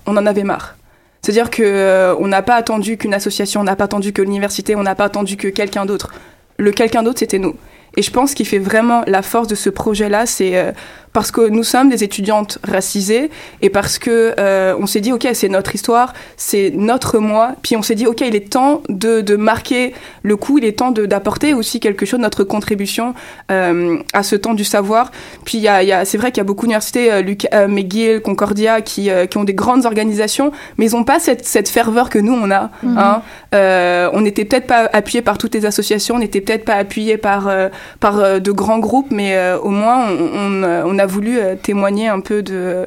on 0.06 0.16
en 0.16 0.26
avait 0.26 0.44
marre. 0.44 0.76
C'est-à-dire 1.20 1.50
que 1.50 1.62
euh, 1.62 2.14
on 2.18 2.26
n'a 2.26 2.40
pas 2.40 2.54
attendu 2.54 2.96
qu'une 2.96 3.12
association, 3.12 3.60
on 3.60 3.64
n'a 3.64 3.76
pas 3.76 3.84
attendu 3.84 4.14
que 4.14 4.22
l'université, 4.22 4.74
on 4.74 4.82
n'a 4.82 4.94
pas 4.94 5.04
attendu 5.04 5.36
que 5.36 5.48
quelqu'un 5.48 5.84
d'autre. 5.84 6.10
Le 6.56 6.70
quelqu'un 6.70 7.02
d'autre, 7.02 7.18
c'était 7.18 7.38
nous. 7.38 7.54
Et 7.98 8.02
je 8.02 8.10
pense 8.10 8.32
qu'il 8.32 8.46
fait 8.46 8.58
vraiment 8.58 9.02
la 9.08 9.20
force 9.20 9.46
de 9.46 9.54
ce 9.54 9.68
projet-là, 9.68 10.24
c'est 10.24 10.56
euh, 10.56 10.72
parce 11.12 11.30
que 11.32 11.48
nous 11.48 11.64
sommes 11.64 11.88
des 11.88 12.04
étudiantes 12.04 12.58
racisées 12.66 13.30
et 13.62 13.70
parce 13.70 13.98
que 13.98 14.34
euh, 14.38 14.74
on 14.78 14.86
s'est 14.86 15.00
dit 15.00 15.12
ok 15.12 15.28
c'est 15.34 15.48
notre 15.48 15.74
histoire, 15.74 16.14
c'est 16.36 16.72
notre 16.74 17.18
moi, 17.18 17.52
puis 17.62 17.76
on 17.76 17.82
s'est 17.82 17.94
dit 17.96 18.06
ok 18.06 18.20
il 18.20 18.36
est 18.36 18.50
temps 18.52 18.82
de, 18.88 19.20
de 19.20 19.36
marquer 19.36 19.92
le 20.22 20.36
coup, 20.36 20.58
il 20.58 20.64
est 20.64 20.78
temps 20.78 20.92
de- 20.92 21.06
d'apporter 21.06 21.52
aussi 21.54 21.80
quelque 21.80 22.06
chose, 22.06 22.20
notre 22.20 22.44
contribution 22.44 23.14
euh, 23.50 23.96
à 24.12 24.22
ce 24.22 24.36
temps 24.36 24.54
du 24.54 24.64
savoir. 24.64 25.10
Puis 25.44 25.58
il 25.58 25.62
y 25.62 25.68
a, 25.68 25.82
y 25.82 25.92
a- 25.92 26.04
c'est 26.04 26.18
vrai 26.18 26.30
qu'il 26.30 26.38
y 26.38 26.42
a 26.42 26.44
beaucoup 26.44 26.66
d'universités, 26.66 27.10
euh, 27.12 27.22
Luc- 27.22 27.48
euh, 27.52 27.66
McGill, 27.66 28.20
Concordia, 28.20 28.80
qui, 28.80 29.10
euh, 29.10 29.26
qui 29.26 29.36
ont 29.38 29.44
des 29.44 29.54
grandes 29.54 29.86
organisations, 29.86 30.52
mais 30.78 30.86
ils 30.86 30.92
n'ont 30.92 31.04
pas 31.04 31.18
cette, 31.18 31.44
cette 31.44 31.68
ferveur 31.68 32.08
que 32.10 32.18
nous 32.18 32.34
on 32.34 32.50
a. 32.50 32.70
hein. 32.84 33.22
Euh, 33.54 34.08
on 34.12 34.20
n'était 34.20 34.44
peut-être 34.44 34.66
pas 34.68 34.88
appuyé 34.92 35.22
par 35.22 35.38
toutes 35.38 35.54
les 35.54 35.66
associations, 35.66 36.14
on 36.14 36.18
n'était 36.20 36.40
peut-être 36.40 36.64
pas 36.64 36.74
appuyé 36.74 37.16
par 37.16 37.48
euh, 37.48 37.68
par 37.98 38.18
euh, 38.20 38.38
de 38.38 38.52
grands 38.52 38.78
groupes, 38.78 39.08
mais 39.10 39.34
euh, 39.36 39.58
au 39.58 39.70
moins 39.70 40.06
on, 40.08 40.62
on, 40.62 40.82
on 40.86 40.98
a 41.00 41.06
voulu 41.06 41.38
euh, 41.38 41.56
témoigner 41.56 42.08
un 42.08 42.20
peu 42.20 42.42
de 42.42 42.86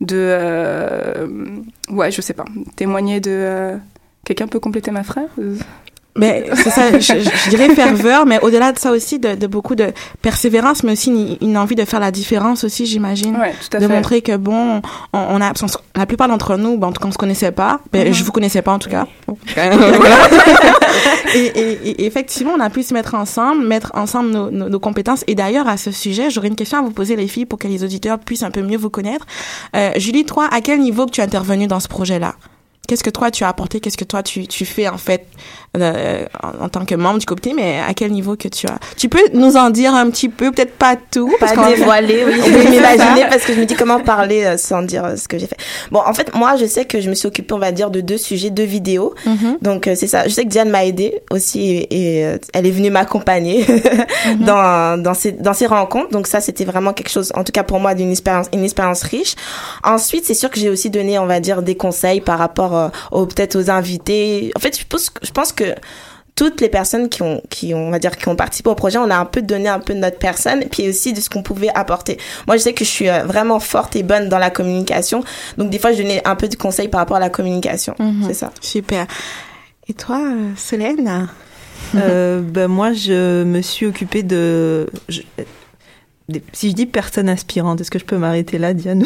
de 0.00 0.16
euh, 0.16 1.26
ouais 1.90 2.10
je 2.10 2.20
sais 2.20 2.34
pas 2.34 2.44
témoigner 2.76 3.20
de 3.20 3.30
euh, 3.32 3.76
quelqu'un 4.24 4.46
peut 4.46 4.60
compléter 4.60 4.90
ma 4.90 5.02
phrase? 5.02 5.28
Mais 6.18 6.44
c'est 6.54 6.70
ça, 6.70 6.98
je, 6.98 6.98
je, 7.00 7.50
dirais 7.50 7.68
ferveur, 7.74 8.26
mais 8.26 8.40
au-delà 8.42 8.72
de 8.72 8.78
ça 8.78 8.90
aussi, 8.90 9.18
de, 9.18 9.34
de, 9.36 9.46
beaucoup 9.46 9.74
de 9.76 9.92
persévérance, 10.22 10.82
mais 10.82 10.92
aussi 10.92 11.10
une, 11.10 11.36
une, 11.40 11.56
envie 11.56 11.76
de 11.76 11.84
faire 11.84 12.00
la 12.00 12.10
différence 12.10 12.64
aussi, 12.64 12.86
j'imagine. 12.86 13.36
Ouais, 13.36 13.52
tout 13.60 13.76
à 13.76 13.80
de 13.80 13.86
fait. 13.86 13.94
montrer 13.94 14.22
que 14.22 14.36
bon, 14.36 14.82
on, 15.12 15.18
on 15.18 15.40
a, 15.40 15.52
la 15.96 16.06
plupart 16.06 16.26
d'entre 16.28 16.56
nous, 16.56 16.76
bon, 16.76 16.88
en 16.88 16.92
tout 16.92 17.00
cas, 17.00 17.08
on 17.08 17.12
se 17.12 17.18
connaissait 17.18 17.52
pas. 17.52 17.80
Ben, 17.92 18.08
Mhm. 18.08 18.14
Je 18.14 18.24
vous 18.24 18.32
connaissais 18.32 18.62
pas 18.62 18.72
en 18.72 18.78
tout 18.78 18.88
cas. 18.90 19.06
Et, 21.34 21.38
et, 21.46 21.90
et 21.90 22.06
effectivement, 22.06 22.52
on 22.56 22.60
a 22.60 22.70
pu 22.70 22.82
se 22.82 22.94
mettre 22.94 23.14
ensemble, 23.14 23.66
mettre 23.66 23.90
ensemble 23.94 24.30
nos, 24.30 24.50
nos, 24.50 24.68
nos 24.68 24.80
compétences. 24.80 25.24
Et 25.26 25.34
d'ailleurs, 25.34 25.68
à 25.68 25.76
ce 25.76 25.90
sujet, 25.90 26.30
j'aurais 26.30 26.48
une 26.48 26.56
question 26.56 26.78
à 26.78 26.82
vous 26.82 26.90
poser, 26.90 27.16
les 27.16 27.28
filles, 27.28 27.44
pour 27.46 27.58
que 27.58 27.68
les 27.68 27.84
auditeurs 27.84 28.18
puissent 28.18 28.42
un 28.42 28.50
peu 28.50 28.62
mieux 28.62 28.78
vous 28.78 28.88
connaître. 28.90 29.26
Euh, 29.76 29.90
Julie, 29.96 30.24
toi, 30.24 30.48
à 30.50 30.60
quel 30.62 30.80
niveau 30.80 31.04
que 31.06 31.10
tu 31.10 31.20
es 31.20 31.24
intervenue 31.24 31.66
dans 31.66 31.80
ce 31.80 31.88
projet-là? 31.88 32.34
Qu'est-ce 32.86 33.04
que 33.04 33.10
toi 33.10 33.30
tu 33.30 33.44
as 33.44 33.48
apporté? 33.48 33.80
Qu'est-ce 33.80 33.98
que 33.98 34.04
toi 34.04 34.22
tu, 34.22 34.46
tu 34.46 34.64
fais 34.64 34.88
en 34.88 34.96
fait? 34.96 35.26
Euh, 35.76 36.24
en, 36.42 36.64
en, 36.64 36.68
tant 36.68 36.84
que 36.84 36.94
membre 36.94 37.18
du 37.18 37.26
comité 37.26 37.52
Mais 37.54 37.80
à 37.86 37.92
quel 37.94 38.10
niveau 38.10 38.36
que 38.36 38.48
tu 38.48 38.66
as? 38.66 38.78
Tu 38.96 39.08
peux 39.08 39.20
nous 39.34 39.56
en 39.56 39.70
dire 39.70 39.94
un 39.94 40.08
petit 40.10 40.28
peu, 40.28 40.50
peut-être 40.50 40.76
pas 40.76 40.96
tout, 40.96 41.30
pas 41.38 41.54
dévoiler, 41.68 42.24
oui. 42.26 42.40
On 42.46 42.50
peut 42.50 42.70
m'imaginer 42.70 43.26
parce 43.28 43.44
que 43.44 43.52
je 43.52 43.60
me 43.60 43.66
dis 43.66 43.74
comment 43.74 44.00
parler 44.00 44.44
euh, 44.44 44.56
sans 44.56 44.82
dire 44.82 45.04
euh, 45.04 45.16
ce 45.16 45.28
que 45.28 45.38
j'ai 45.38 45.46
fait. 45.46 45.58
Bon, 45.90 46.00
en 46.04 46.14
fait, 46.14 46.34
moi, 46.34 46.56
je 46.56 46.64
sais 46.64 46.84
que 46.86 47.00
je 47.00 47.10
me 47.10 47.14
suis 47.14 47.28
occupée, 47.28 47.52
on 47.54 47.58
va 47.58 47.72
dire, 47.72 47.90
de 47.90 48.00
deux 48.00 48.16
sujets, 48.18 48.50
deux 48.50 48.64
vidéos. 48.64 49.14
Mhm. 49.26 49.32
Mm 49.32 49.36
-hmm. 49.38 49.62
Donc 49.62 49.82
c'est 49.94 50.06
ça. 50.14 50.20
Je 50.26 50.32
sais 50.36 50.44
que 50.44 50.48
Diane 50.48 50.70
m'a 50.70 50.84
aidée 50.84 51.12
aussi 51.30 51.60
et, 51.60 51.86
et 52.00 52.36
elle 52.54 52.66
est 52.66 52.76
venue 52.78 52.90
m'accompagner 52.90 53.58
mm 53.68 53.74
-hmm. 53.74 54.44
dans 54.50 55.02
dans 55.06 55.14
ces 55.22 55.32
dans 55.46 55.54
ces 55.60 55.66
rencontres. 55.66 56.10
Donc 56.16 56.26
ça, 56.26 56.40
c'était 56.40 56.66
vraiment 56.72 56.92
quelque 56.96 57.12
chose, 57.16 57.28
en 57.40 57.44
tout 57.46 57.52
cas 57.58 57.64
pour 57.70 57.78
moi, 57.84 57.92
d'une 57.98 58.10
expérience 58.16 58.48
une 58.56 58.64
expérience 58.64 59.02
riche. 59.14 59.34
Ensuite, 59.94 60.24
c'est 60.28 60.38
sûr 60.42 60.50
que 60.52 60.58
j'ai 60.62 60.70
aussi 60.74 60.88
donné, 60.98 61.12
on 61.24 61.28
va 61.34 61.38
dire, 61.48 61.58
des 61.70 61.76
conseils 61.84 62.20
par 62.30 62.38
rapport 62.44 62.72
aux 63.16 63.24
peut-être 63.30 63.54
aux 63.60 63.68
invités. 63.80 64.50
En 64.56 64.60
fait, 64.64 64.74
je 64.80 64.84
pense 64.92 65.06
je 65.28 65.32
pense 65.38 65.50
que 65.58 65.67
toutes 66.34 66.60
les 66.60 66.68
personnes 66.68 67.08
qui 67.08 67.22
ont, 67.22 67.42
qui 67.50 67.74
ont, 67.74 67.88
on 67.88 67.90
va 67.90 67.98
dire, 67.98 68.16
qui 68.16 68.28
ont 68.28 68.36
participé 68.36 68.70
au 68.70 68.76
projet, 68.76 68.98
on 68.98 69.10
a 69.10 69.16
un 69.16 69.24
peu 69.24 69.42
donné 69.42 69.68
un 69.68 69.80
peu 69.80 69.92
de 69.92 69.98
notre 69.98 70.18
personne, 70.18 70.64
puis 70.70 70.88
aussi 70.88 71.12
de 71.12 71.20
ce 71.20 71.28
qu'on 71.28 71.42
pouvait 71.42 71.70
apporter. 71.74 72.16
Moi, 72.46 72.56
je 72.56 72.62
sais 72.62 72.74
que 72.74 72.84
je 72.84 72.90
suis 72.90 73.08
vraiment 73.24 73.58
forte 73.58 73.96
et 73.96 74.04
bonne 74.04 74.28
dans 74.28 74.38
la 74.38 74.50
communication, 74.50 75.24
donc 75.56 75.70
des 75.70 75.80
fois, 75.80 75.92
je 75.92 76.02
donnais 76.02 76.22
un 76.24 76.36
peu 76.36 76.46
de 76.46 76.54
conseils 76.54 76.88
par 76.88 77.00
rapport 77.00 77.16
à 77.16 77.20
la 77.20 77.30
communication. 77.30 77.94
Mm 77.98 78.04
-hmm. 78.04 78.26
C'est 78.26 78.34
ça. 78.34 78.52
Super. 78.60 79.06
Et 79.88 79.94
toi, 79.94 80.20
Solène? 80.56 81.28
Euh, 81.94 82.40
ben 82.40 82.68
moi, 82.68 82.92
je 82.92 83.44
me 83.44 83.62
suis 83.62 83.86
occupée 83.86 84.22
de. 84.22 84.88
Je, 85.08 85.22
si 86.52 86.70
je 86.70 86.74
dis 86.74 86.86
personne 86.86 87.28
inspirante, 87.28 87.80
est-ce 87.80 87.90
que 87.90 87.98
je 87.98 88.04
peux 88.04 88.18
m'arrêter 88.18 88.58
là, 88.58 88.74
Diane 88.74 89.02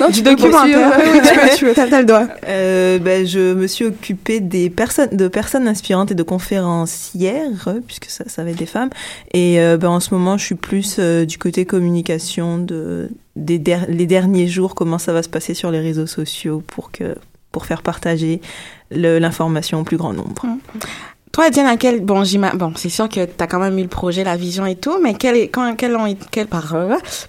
Non, 0.00 0.10
tu 0.10 0.22
documentaire. 0.22 0.92
oui, 0.98 1.20
tu 1.22 1.34
peux, 1.34 1.56
tu 1.56 1.64
peux, 1.66 1.74
t'as 1.74 2.00
le 2.00 2.06
droit. 2.06 2.26
Euh, 2.48 2.98
ben, 2.98 3.26
je 3.26 3.52
me 3.52 3.66
suis 3.66 3.84
occupée 3.84 4.40
des 4.40 4.70
personnes, 4.70 5.10
de 5.12 5.28
personnes 5.28 5.68
inspirantes 5.68 6.10
et 6.10 6.14
de 6.14 6.22
conférencières, 6.22 7.76
puisque 7.86 8.06
ça, 8.06 8.24
ça 8.26 8.44
va 8.44 8.50
être 8.50 8.58
des 8.58 8.66
femmes. 8.66 8.90
Et 9.34 9.60
euh, 9.60 9.76
ben, 9.76 9.90
en 9.90 10.00
ce 10.00 10.14
moment, 10.14 10.38
je 10.38 10.44
suis 10.44 10.54
plus 10.54 10.96
euh, 10.98 11.26
du 11.26 11.36
côté 11.36 11.66
communication 11.66 12.58
de 12.58 13.10
des 13.36 13.58
der 13.58 13.86
les 13.88 14.06
derniers 14.06 14.48
jours, 14.48 14.74
comment 14.74 14.98
ça 14.98 15.12
va 15.12 15.22
se 15.22 15.28
passer 15.28 15.54
sur 15.54 15.70
les 15.70 15.80
réseaux 15.80 16.06
sociaux 16.06 16.62
pour 16.66 16.90
que 16.90 17.14
pour 17.52 17.66
faire 17.66 17.82
partager 17.82 18.40
l'information 18.90 19.80
au 19.80 19.84
plus 19.84 19.96
grand 19.96 20.12
nombre. 20.12 20.46
Toi, 21.38 21.50
Diane, 21.50 21.68
à 21.68 21.76
quel, 21.76 22.00
bon, 22.00 22.24
bon, 22.54 22.72
c'est 22.74 22.88
sûr 22.88 23.08
que 23.08 23.24
t'as 23.24 23.46
quand 23.46 23.60
même 23.60 23.78
eu 23.78 23.82
le 23.82 23.88
projet, 23.88 24.24
la 24.24 24.36
vision 24.36 24.66
et 24.66 24.74
tout, 24.74 24.98
mais 25.00 25.14
quel 25.14 25.36
est, 25.36 25.46
quand, 25.46 25.76
quel 25.76 25.94
ont 25.94 26.12
quel, 26.32 26.48
par, 26.48 26.74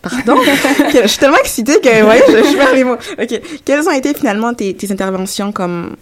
pardon, 0.01 0.41
je 0.91 1.07
suis 1.07 1.19
tellement 1.19 1.37
excitée 1.37 1.79
que, 1.79 2.07
ouais, 2.07 2.23
je, 2.27 2.37
je 2.37 2.57
perds 2.57 2.73
les 2.73 2.83
mots. 2.83 2.97
Ok. 3.21 3.39
Quelles 3.63 3.87
ont 3.87 3.91
été 3.91 4.15
finalement 4.15 4.55
tes, 4.55 4.73
tes 4.73 4.91
interventions 4.91 5.51
comme, 5.51 5.95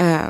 euh, 0.00 0.28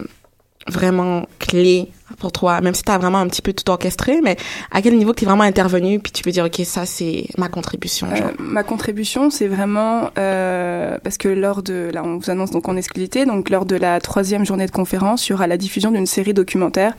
vraiment 0.69 1.27
clés 1.39 1.89
pour 2.19 2.33
toi, 2.33 2.61
même 2.61 2.75
si 2.75 2.83
t'as 2.83 2.99
vraiment 2.99 3.19
un 3.19 3.27
petit 3.27 3.43
peu 3.43 3.53
tout 3.53 3.69
orchestré, 3.71 4.21
mais 4.23 4.37
à 4.71 4.81
quel 4.81 4.97
niveau 4.97 5.13
tu 5.13 5.25
es 5.25 5.27
vraiment 5.27 5.43
intervenu, 5.43 5.99
puis 5.99 6.13
tu 6.13 6.23
peux 6.23 6.31
dire, 6.31 6.45
ok, 6.45 6.61
ça 6.65 6.87
c'est 6.87 7.27
ma 7.37 7.49
contribution. 7.49 8.07
Euh, 8.13 8.33
ma 8.39 8.63
contribution, 8.63 9.31
c'est 9.31 9.49
vraiment 9.49 10.11
euh, 10.19 10.99
parce 11.03 11.19
que 11.19 11.29
lors 11.29 11.63
de, 11.63 11.91
là, 11.93 12.03
on 12.05 12.19
vous 12.19 12.31
annonce 12.31 12.51
donc 12.51 12.69
en 12.69 12.77
exclusivité, 12.77 13.27
donc 13.27 13.51
lors 13.51 13.67
de 13.67 13.77
la 13.77 14.01
troisième 14.01 14.47
journée 14.47 14.67
de 14.67 14.71
conférence, 14.71 15.29
il 15.29 15.33
y 15.33 15.35
aura 15.35 15.47
la 15.47 15.57
diffusion 15.57 15.91
d'une 15.91 16.07
série 16.07 16.35
documentaire 16.35 16.95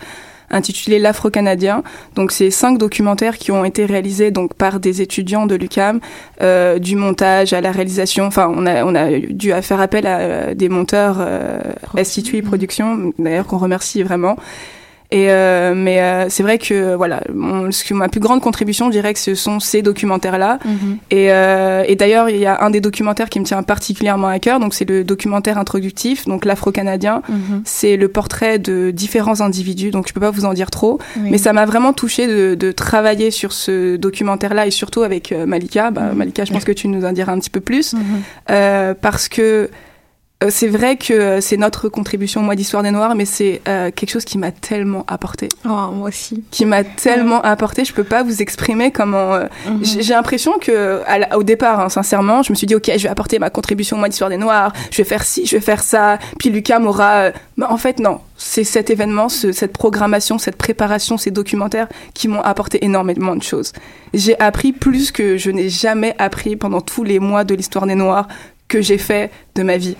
intitulée 0.49 0.99
L'Afro-Canadien. 0.99 1.83
Donc 2.15 2.31
c'est 2.31 2.51
cinq 2.51 2.77
documentaires 2.77 3.37
qui 3.37 3.51
ont 3.51 3.65
été 3.65 3.85
réalisés 3.85 4.31
donc 4.31 4.53
par 4.53 4.79
des 4.79 5.01
étudiants 5.01 5.45
de 5.45 5.55
l'UCAM, 5.55 5.99
euh, 6.41 6.79
du 6.79 6.95
montage 6.95 7.53
à 7.53 7.61
la 7.61 7.71
réalisation. 7.71 8.25
Enfin, 8.25 8.51
on 8.53 8.65
a 8.65 8.83
on 8.83 8.95
a 8.95 9.11
dû 9.19 9.51
faire 9.61 9.81
appel 9.81 10.07
à 10.07 10.19
euh, 10.19 10.53
des 10.53 10.69
monteurs 10.69 11.17
euh, 11.19 11.59
SITUI 12.03 12.41
Productions, 12.41 13.13
d'ailleurs 13.19 13.47
qu'on 13.47 13.57
remercie 13.57 14.03
vraiment. 14.03 14.37
Et 15.09 15.31
euh, 15.31 15.73
mais 15.73 16.01
euh, 16.01 16.25
c'est 16.29 16.43
vrai 16.43 16.57
que 16.57 16.95
voilà, 16.95 17.21
mon, 17.33 17.71
ce 17.71 17.85
que 17.85 17.93
ma 17.93 18.09
plus 18.09 18.19
grande 18.19 18.41
contribution, 18.41 18.87
je 18.87 18.91
dirais 18.91 19.13
que 19.13 19.19
ce 19.19 19.35
sont 19.35 19.61
ces 19.61 19.81
documentaires-là. 19.81 20.59
Mm 20.65 20.69
-hmm. 20.69 20.97
Et, 21.11 21.31
euh, 21.31 21.83
et 21.87 21.95
d'ailleurs, 21.95 22.29
il 22.29 22.37
y 22.37 22.45
a 22.45 22.61
un 22.61 22.69
des 22.69 22.81
documentaires 22.81 23.29
qui 23.29 23.39
me 23.39 23.45
tient 23.45 23.63
particulièrement 23.63 24.27
à 24.27 24.39
cœur. 24.39 24.59
Donc 24.59 24.73
c'est 24.73 24.89
le 24.89 25.03
documentaire 25.05 25.57
introductif, 25.57 26.25
donc 26.25 26.43
l'Afro-Canadien. 26.43 27.21
Mm 27.29 27.35
-hmm. 27.35 27.61
C'est 27.63 27.95
le 28.03 28.07
portrait 28.09 28.59
de 28.59 28.91
différents 28.91 29.39
individus. 29.39 29.91
Donc 29.91 30.03
je 30.09 30.13
peux 30.13 30.19
pas 30.27 30.31
vous 30.37 30.45
en 30.45 30.53
dire 30.53 30.69
trop, 30.69 30.99
oui. 30.99 31.29
mais 31.31 31.37
ça 31.37 31.53
m'a 31.53 31.65
vraiment 31.65 31.93
touché 31.93 32.23
de, 32.27 32.55
de, 32.63 32.69
travailler 32.73 33.31
sur 33.31 33.51
ce 33.63 33.95
documentaire-là 34.07 34.63
et 34.69 34.71
surtout 34.71 35.03
avec 35.09 35.31
euh, 35.31 35.45
Malika. 35.53 35.83
Bah, 35.91 36.01
-hmm. 36.01 36.17
Malika, 36.21 36.41
je 36.47 36.51
pense 36.53 36.65
que 36.69 36.75
tu 36.81 36.85
nous 36.93 37.03
en 37.09 37.13
diras 37.19 37.31
un 37.35 37.39
petit 37.41 37.53
peu 37.57 37.63
plus 37.69 37.87
euh, 37.95 38.93
parce 39.05 39.25
que 39.35 39.69
c'est 40.49 40.67
vrai 40.67 40.97
que 40.97 41.41
c'est 41.41 41.57
notre 41.57 41.89
contribution, 41.89 42.41
moi, 42.43 42.55
d'Histoire 42.55 42.83
des 42.83 42.91
Noirs, 42.91 43.15
mais 43.15 43.25
c'est 43.25 43.59
euh, 43.67 43.89
quelque 43.89 44.11
chose 44.11 44.23
qui 44.23 44.37
m'a 44.37 44.51
tellement 44.51 45.03
apporté. 45.07 45.49
Oh, 45.65 45.69
moi 45.93 46.09
aussi. 46.09 46.43
Qui 46.51 46.65
m'a 46.65 46.83
tellement 46.83 47.41
apporté, 47.41 47.83
je 47.85 47.91
peux 47.93 48.03
pas 48.03 48.21
vous 48.21 48.39
exprimer 48.41 48.91
comment... 48.91 49.33
Euh, 49.33 49.47
Mhm. 49.65 49.77
mm 49.77 49.81
-hmm. 49.81 50.01
J'ai 50.03 50.13
l'impression 50.13 50.53
que, 50.59 51.01
à, 51.07 51.37
au 51.37 51.43
départ, 51.43 51.79
hein, 51.79 51.89
sincèrement, 51.89 52.43
je 52.43 52.51
me 52.51 52.55
suis 52.55 52.67
dit, 52.67 52.75
OK, 52.75 52.87
je 52.95 53.03
vais 53.03 53.09
apporter 53.09 53.39
ma 53.39 53.49
contribution, 53.49 53.97
moi, 53.97 54.09
d'Histoire 54.09 54.29
des 54.29 54.37
Noirs, 54.37 54.71
je 54.91 54.97
vais 55.01 55.09
faire 55.13 55.23
ci, 55.23 55.45
je 55.47 55.55
vais 55.57 55.65
faire 55.71 55.81
ça, 55.81 56.19
puis 56.39 56.49
Lucas 56.51 56.79
m'aura... 56.79 57.31
Mais 57.57 57.65
en 57.65 57.77
fait, 57.77 57.97
non. 57.99 58.19
C'est 58.37 58.63
cet 58.75 58.87
événement, 58.91 59.29
ce, 59.29 59.51
cette 59.51 59.73
programmation, 59.73 60.37
cette 60.37 60.57
préparation, 60.57 61.17
ces 61.17 61.31
documentaires 61.31 61.87
qui 62.13 62.27
m'ont 62.27 62.43
apporté 62.51 62.85
énormément 62.85 63.35
de 63.35 63.41
choses. 63.51 63.69
J'ai 64.13 64.39
appris 64.39 64.71
plus 64.85 65.11
que 65.11 65.37
je 65.43 65.49
n'ai 65.49 65.69
jamais 65.69 66.13
appris 66.19 66.55
pendant 66.55 66.81
tous 66.81 67.03
les 67.11 67.19
mois 67.19 67.43
de 67.43 67.55
l'Histoire 67.55 67.87
des 67.87 67.95
Noirs 67.95 68.27
que 68.67 68.79
j'ai 68.87 68.99
fait 68.99 69.31
de 69.55 69.63
ma 69.63 69.77
vie. 69.77 69.97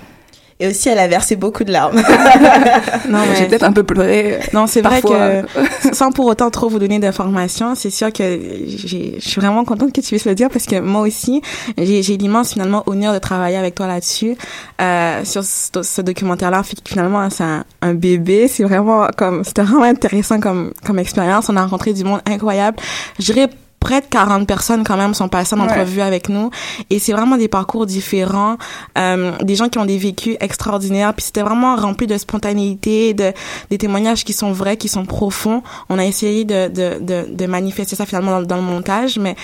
Et 0.59 0.67
aussi, 0.67 0.89
elle 0.89 0.97
a 0.97 1.07
versé 1.07 1.35
beaucoup 1.35 1.63
de 1.63 1.71
larmes. 1.71 1.95
non, 3.09 3.19
mais... 3.29 3.35
j'ai 3.37 3.45
peut-être 3.45 3.63
un 3.63 3.73
peu 3.73 3.83
pleuré. 3.83 4.39
Non, 4.53 4.65
c'est 4.65 4.81
vrai 4.81 5.01
que 5.01 5.45
sans 5.93 6.11
pour 6.11 6.25
autant 6.25 6.49
trop 6.49 6.67
vous 6.67 6.79
donner 6.79 6.97
d'informations, 6.97 7.75
c'est 7.75 7.91
sûr 7.91 8.11
que 8.11 8.39
je 8.67 9.19
suis 9.19 9.41
vraiment 9.41 9.65
contente 9.65 9.93
que 9.93 10.01
tu 10.01 10.07
puisses 10.07 10.25
le 10.25 10.33
dire 10.33 10.49
parce 10.49 10.65
que 10.65 10.79
moi 10.79 11.01
aussi, 11.01 11.43
j'ai 11.77 12.17
l'immense 12.17 12.53
finalement 12.53 12.81
honneur 12.87 13.13
de 13.13 13.19
travailler 13.19 13.57
avec 13.57 13.75
toi 13.75 13.85
là-dessus 13.85 14.35
euh, 14.81 15.23
sur 15.23 15.43
ce, 15.43 15.83
ce 15.83 16.01
documentaire-là. 16.01 16.63
Finalement, 16.85 17.29
c'est 17.29 17.43
un, 17.43 17.63
un, 17.83 17.93
bébé. 17.93 18.47
C'est 18.47 18.63
vraiment 18.63 19.07
comme 19.15 19.43
c'était 19.43 19.61
vraiment 19.61 19.83
intéressant 19.83 20.39
comme 20.39 20.73
comme 20.83 20.97
expérience. 20.97 21.49
On 21.49 21.55
a 21.55 21.61
rencontré 21.61 21.93
du 21.93 22.03
monde 22.03 22.21
incroyable. 22.25 22.77
Je 23.19 23.31
dirais 23.31 23.49
près 23.88 24.01
de 24.01 24.06
40 24.08 24.46
personnes 24.46 24.84
quand 24.84 24.98
même 24.98 25.13
sont 25.13 25.29
passées 25.29 25.56
en 25.56 25.62
entrevue 25.62 26.00
ouais. 26.00 26.03
avec 26.03 26.27
nous. 26.27 26.50
Et 26.89 27.00
c'est 27.00 27.13
vraiment 27.13 27.38
des 27.38 27.48
parcours 27.48 27.86
différents 27.86 28.58
euh, 28.98 29.32
des 29.41 29.56
gens 29.56 29.70
qui 29.70 29.77
ont 29.77 29.86
des 29.86 29.98
vécus 29.98 30.36
extraordinaires. 30.41 31.13
Puis 31.13 31.27
c'était 31.27 31.41
vraiment 31.41 31.74
rempli 31.77 32.06
de 32.06 32.17
spontanéité 32.17 33.13
de 33.13 33.32
des 33.70 33.77
témoignages 33.77 34.25
qui 34.25 34.34
sont 34.34 34.51
vrais 34.51 34.75
qui 34.75 34.89
sont 34.89 35.06
profonds. 35.06 35.63
On 35.88 35.98
a 36.00 36.06
essayé 36.06 36.44
de 36.44 36.67
de 36.67 37.00
de, 37.00 37.27
de 37.29 37.46
manifester 37.46 37.96
ça 37.96 38.06
finalement 38.06 38.41
dans, 38.41 38.46
dans 38.46 38.56
le 38.58 38.62
montage 38.62 39.17
mais 39.17 39.38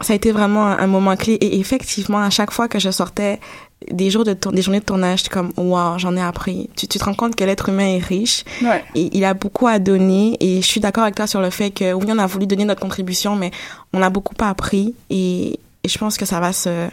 ça 0.00 0.12
a 0.12 0.16
été 0.16 0.32
vraiment 0.32 0.66
un, 0.66 0.78
un 0.78 0.86
moment 0.86 1.16
clé. 1.16 1.34
Et 1.34 1.58
effectivement 1.58 2.18
à 2.18 2.28
chaque 2.28 2.50
fois 2.50 2.68
que 2.68 2.78
je 2.78 2.90
sortais 2.90 3.40
des 3.90 4.10
jours 4.10 4.24
de 4.24 4.36
des 4.52 4.62
journées 4.62 4.80
de 4.80 4.84
tournage 4.84 5.28
comme 5.28 5.52
waouh 5.56 5.98
j'en 5.98 6.16
ai 6.16 6.20
appris. 6.20 6.68
Tu, 6.76 6.86
tu 6.86 6.98
te 6.98 7.04
rends 7.04 7.14
compte 7.14 7.36
que 7.36 7.44
l'être 7.44 7.68
humain 7.68 7.96
est 7.96 8.04
riche. 8.04 8.44
Ouais. 8.62 8.84
et 8.94 9.10
il 9.16 9.24
a 9.24 9.34
beaucoup 9.34 9.66
à 9.66 9.78
donner. 9.78 10.36
Et 10.40 10.62
je 10.62 10.66
suis 10.66 10.80
d'accord 10.80 11.04
avec 11.04 11.14
toi 11.14 11.26
sur 11.26 11.40
le 11.40 11.50
fait 11.50 11.70
que 11.70 11.92
oui 11.92 12.06
on 12.08 12.18
a 12.18 12.26
voulu 12.26 12.46
donner 12.46 12.64
notre 12.64 12.80
contribution 12.80 13.36
mais 13.36 13.50
on 13.92 14.02
a 14.02 14.10
beaucoup 14.10 14.34
appris. 14.40 14.94
Et, 15.10 15.58
et 15.84 15.88
je 15.88 15.98
pense 15.98 16.16
que 16.16 16.24
ça 16.24 16.40
va 16.40 16.52
se 16.52 16.88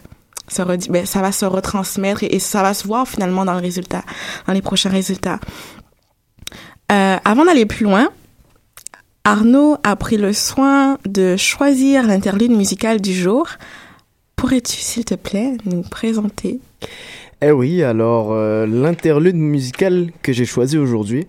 se 0.48 0.90
ben, 0.90 1.06
ça 1.06 1.22
va 1.22 1.32
se 1.32 1.46
retransmettre 1.46 2.24
et, 2.24 2.36
et, 2.36 2.40
ça 2.40 2.64
va 2.64 2.74
se 2.74 2.88
voir 2.88 3.08
finalement 3.08 3.46
dans 3.46 3.54
le 3.54 3.62
résultat 3.62 4.04
dans 4.48 4.54
les 4.54 4.62
prochains 4.62 4.90
résultats. 4.90 5.40
Euh, 6.92 7.18
avant 7.24 7.46
d'aller 7.46 7.68
plus 7.68 7.84
loin 7.84 8.10
Arnaud 9.24 9.78
a 9.84 9.96
pris 9.96 10.18
le 10.18 10.34
soin 10.34 10.98
de 11.06 11.38
choisir 11.38 12.04
l'interlude 12.04 12.52
musical 12.52 13.00
du 13.00 13.14
jour 13.14 13.48
Pourrais-tu, 14.40 14.78
s'il 14.78 15.04
te 15.04 15.16
plaît, 15.16 15.58
nous 15.66 15.82
présenter? 15.82 16.62
Eh 17.42 17.52
oui, 17.52 17.84
alors 17.84 18.32
euh, 18.32 18.66
l'interlude 18.66 19.36
musical 19.36 20.12
que 20.22 20.32
j'ai 20.32 20.46
choisi 20.46 20.78
aujourd'hui, 20.78 21.28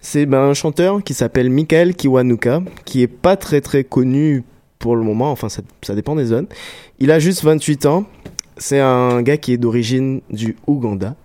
c'est 0.00 0.26
ben, 0.26 0.40
un 0.40 0.52
chanteur 0.52 1.02
qui 1.02 1.14
s'appelle 1.14 1.48
Michael 1.48 1.94
Kiwanuka, 1.94 2.60
qui 2.84 3.00
est 3.00 3.06
pas 3.06 3.38
très 3.38 3.62
très 3.62 3.82
connu 3.82 4.44
pour 4.78 4.94
le 4.94 5.02
moment, 5.02 5.30
enfin 5.30 5.48
ça, 5.48 5.62
ça 5.80 5.94
dépend 5.94 6.14
des 6.14 6.26
zones. 6.26 6.48
Il 6.98 7.10
a 7.10 7.18
juste 7.18 7.44
28 7.44 7.86
ans, 7.86 8.04
c'est 8.58 8.80
un 8.80 9.22
gars 9.22 9.38
qui 9.38 9.54
est 9.54 9.56
d'origine 9.56 10.20
du 10.28 10.54
Ouganda. 10.66 11.16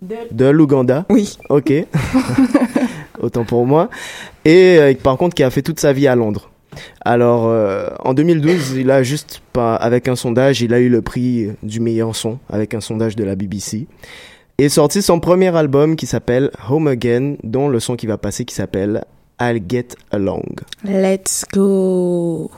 De, 0.00 0.14
de 0.30 0.44
l'Ouganda 0.44 1.06
Oui. 1.10 1.36
Ok. 1.48 1.72
autant 3.20 3.44
pour 3.44 3.66
moi. 3.66 3.90
Et 4.44 4.78
euh, 4.78 4.94
par 4.94 5.16
contre, 5.16 5.34
qui 5.34 5.42
a 5.42 5.50
fait 5.50 5.62
toute 5.62 5.80
sa 5.80 5.92
vie 5.92 6.06
à 6.06 6.14
Londres. 6.14 6.50
Alors, 7.04 7.46
euh, 7.48 7.88
en 8.00 8.14
2012, 8.14 8.72
il 8.76 8.90
a 8.90 9.02
juste 9.02 9.42
pas, 9.52 9.74
avec 9.76 10.08
un 10.08 10.16
sondage, 10.16 10.60
il 10.60 10.74
a 10.74 10.80
eu 10.80 10.88
le 10.88 11.02
prix 11.02 11.48
du 11.62 11.80
meilleur 11.80 12.14
son 12.16 12.38
avec 12.48 12.74
un 12.74 12.80
sondage 12.80 13.16
de 13.16 13.24
la 13.24 13.36
BBC. 13.36 13.86
Et 14.58 14.68
sorti 14.68 15.02
son 15.02 15.18
premier 15.18 15.54
album 15.56 15.96
qui 15.96 16.06
s'appelle 16.06 16.50
Home 16.70 16.86
Again, 16.86 17.34
dont 17.42 17.68
le 17.68 17.80
son 17.80 17.96
qui 17.96 18.06
va 18.06 18.18
passer 18.18 18.44
qui 18.44 18.54
s'appelle 18.54 19.04
I'll 19.40 19.60
Get 19.68 19.96
Along. 20.12 20.54
Let's 20.84 21.44
go. 21.52 22.50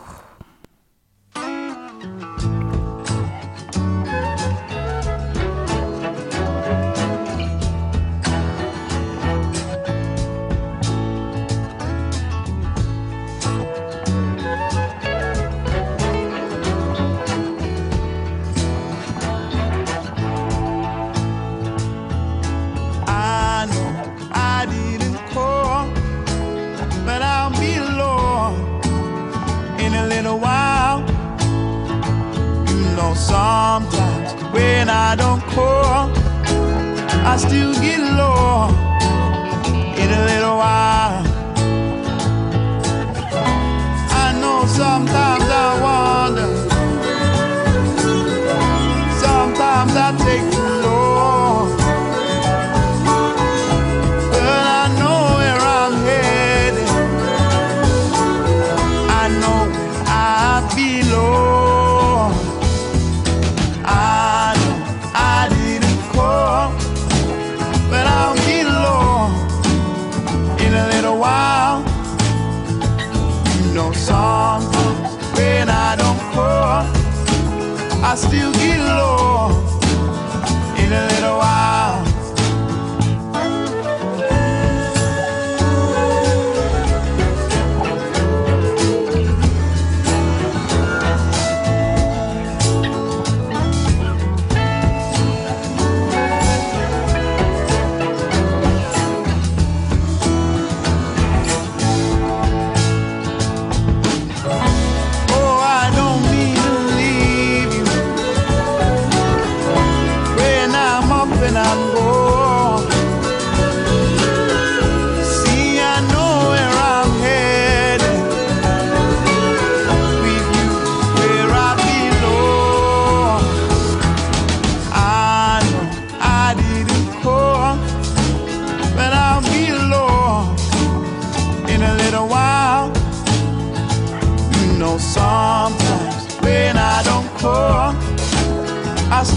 Still 78.16 78.50
get 78.52 78.78
low 78.78 79.75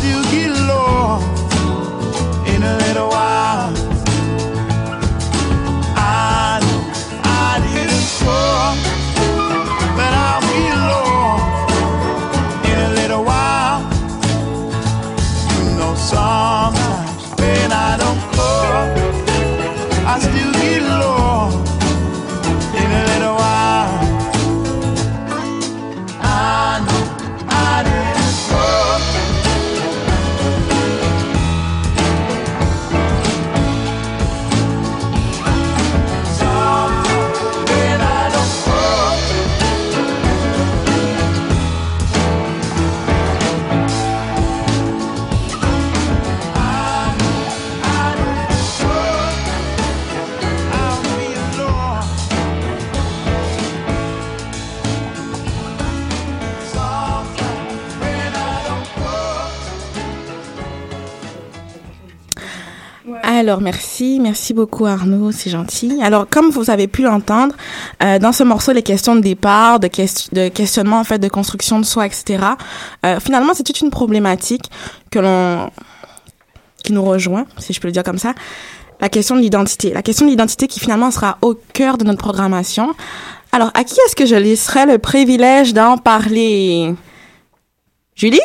you 0.09 0.23
get 0.31 0.51
lost. 0.67 1.28
Alors 63.39 63.61
merci, 63.61 64.19
merci 64.19 64.53
beaucoup 64.53 64.85
Arnaud, 64.85 65.31
c'est 65.31 65.49
gentil. 65.49 65.97
Alors 66.01 66.27
comme 66.29 66.49
vous 66.49 66.69
avez 66.69 66.87
pu 66.89 67.03
l'entendre, 67.03 67.55
euh, 68.03 68.19
dans 68.19 68.33
ce 68.33 68.43
morceau, 68.43 68.73
les 68.73 68.83
questions 68.83 69.15
de 69.15 69.21
départ, 69.21 69.79
de, 69.79 69.87
ques- 69.87 70.33
de 70.33 70.49
questionnement 70.49 70.99
en 70.99 71.05
fait, 71.05 71.19
de 71.19 71.29
construction 71.29 71.79
de 71.79 71.85
soi, 71.85 72.05
etc. 72.05 72.43
euh, 73.05 73.17
finalement, 73.21 73.53
c'est 73.53 73.63
toute 73.63 73.79
une 73.79 73.91
problématique 73.91 74.69
que 75.09 75.19
l'on 75.19 75.71
qui 76.83 76.91
nous 76.91 77.03
rejoint, 77.05 77.45
si 77.59 77.71
je 77.71 77.79
peux 77.79 77.87
le 77.87 77.93
dire 77.93 78.03
comme 78.03 78.17
ça. 78.17 78.33
La 78.99 79.07
question 79.07 79.35
de 79.37 79.41
l'identité, 79.41 79.93
la 79.93 80.01
question 80.01 80.25
de 80.25 80.31
l'identité 80.31 80.67
qui 80.67 80.81
finalement 80.81 81.09
sera 81.09 81.37
au 81.41 81.55
cœur 81.73 81.97
de 81.97 82.03
notre 82.03 82.19
programmation. 82.19 82.93
Alors 83.53 83.71
à 83.73 83.85
qui 83.85 83.95
est-ce 84.05 84.17
que 84.17 84.25
je 84.25 84.35
laisserai 84.35 84.85
le 84.85 84.97
privilège 84.97 85.73
d'en 85.73 85.97
parler? 85.97 86.93
Julie? 88.15 88.41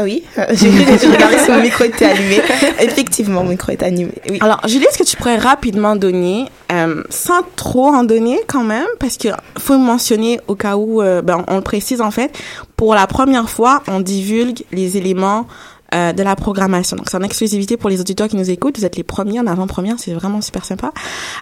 Ah 0.00 0.04
oui, 0.04 0.22
euh, 0.38 0.44
j'ai 0.52 0.68
regardé 1.08 1.38
si 1.38 1.50
mon 1.50 1.60
micro 1.60 1.82
était 1.82 2.04
allumé. 2.04 2.40
Effectivement, 2.80 3.42
mon 3.42 3.50
micro 3.50 3.72
est 3.72 3.82
allumé. 3.82 4.12
Oui. 4.30 4.38
Alors, 4.40 4.60
Julie, 4.68 4.84
est-ce 4.84 4.96
que 4.96 5.02
tu 5.02 5.16
pourrais 5.16 5.38
rapidement 5.38 5.96
donner, 5.96 6.44
euh, 6.70 7.02
sans 7.10 7.42
trop 7.56 7.88
en 7.88 8.04
donner 8.04 8.38
quand 8.46 8.62
même, 8.62 8.86
parce 9.00 9.16
que 9.16 9.28
faut 9.58 9.76
mentionner 9.76 10.38
au 10.46 10.54
cas 10.54 10.76
où, 10.76 11.02
euh, 11.02 11.20
ben, 11.20 11.44
on 11.48 11.56
le 11.56 11.62
précise 11.62 12.00
en 12.00 12.12
fait, 12.12 12.30
pour 12.76 12.94
la 12.94 13.08
première 13.08 13.50
fois, 13.50 13.82
on 13.88 13.98
divulgue 13.98 14.62
les 14.70 14.96
éléments 14.96 15.48
euh, 15.96 16.12
de 16.12 16.22
la 16.22 16.36
programmation. 16.36 16.96
Donc, 16.96 17.08
c'est 17.10 17.16
en 17.16 17.22
exclusivité 17.22 17.76
pour 17.76 17.90
les 17.90 18.00
auditeurs 18.00 18.28
qui 18.28 18.36
nous 18.36 18.50
écoutent. 18.50 18.78
Vous 18.78 18.84
êtes 18.84 18.96
les 18.96 19.02
premiers 19.02 19.40
en 19.40 19.48
avant-première, 19.48 19.96
c'est 19.98 20.12
vraiment 20.12 20.42
super 20.42 20.64
sympa. 20.64 20.92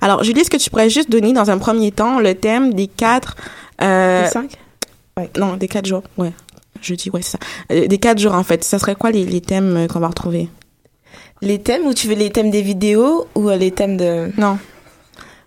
Alors, 0.01 0.25
Julie, 0.25 0.41
est-ce 0.41 0.51
que 0.51 0.57
tu 0.57 0.71
pourrais 0.71 0.89
juste 0.89 1.11
donner 1.11 1.35
dans 1.35 1.51
un 1.51 1.59
premier 1.59 1.91
temps 1.93 2.21
le 2.21 2.35
thème 2.35 2.73
des 2.73 2.87
quatre... 2.87 3.37
Euh, 3.83 4.23
Les 4.23 4.31
cinq? 4.31 4.53
Non, 5.37 5.57
des 5.57 5.67
quatre 5.67 5.87
jours, 5.87 6.05
ouais. 6.17 6.33
Jeudi, 6.83 7.11
ouais, 7.11 7.23
c'est 7.23 7.33
ça. 7.33 7.39
Euh, 7.73 7.87
des 7.87 7.99
quatre 7.99 8.19
jours, 8.19 8.35
en 8.35 8.43
fait. 8.43 8.65
Ça 8.65 8.79
serait 8.79 8.95
quoi 8.95 9.11
les, 9.11 9.25
les 9.25 9.41
thèmes 9.41 9.77
euh, 9.77 9.87
qu'on 9.87 10.01
va 10.01 10.09
retrouver? 10.09 10.49
Les 11.43 11.61
thèmes 11.61 11.87
ou 11.87 11.95
tu 11.95 12.09
veux 12.09 12.15
les 12.15 12.31
thèmes 12.31 12.51
des 12.51 12.63
vidéos 12.63 13.27
ou 13.35 13.51
euh, 13.51 13.57
les 13.57 13.71
thèmes 13.71 13.97
de... 13.97 14.31
Non. 14.39 14.59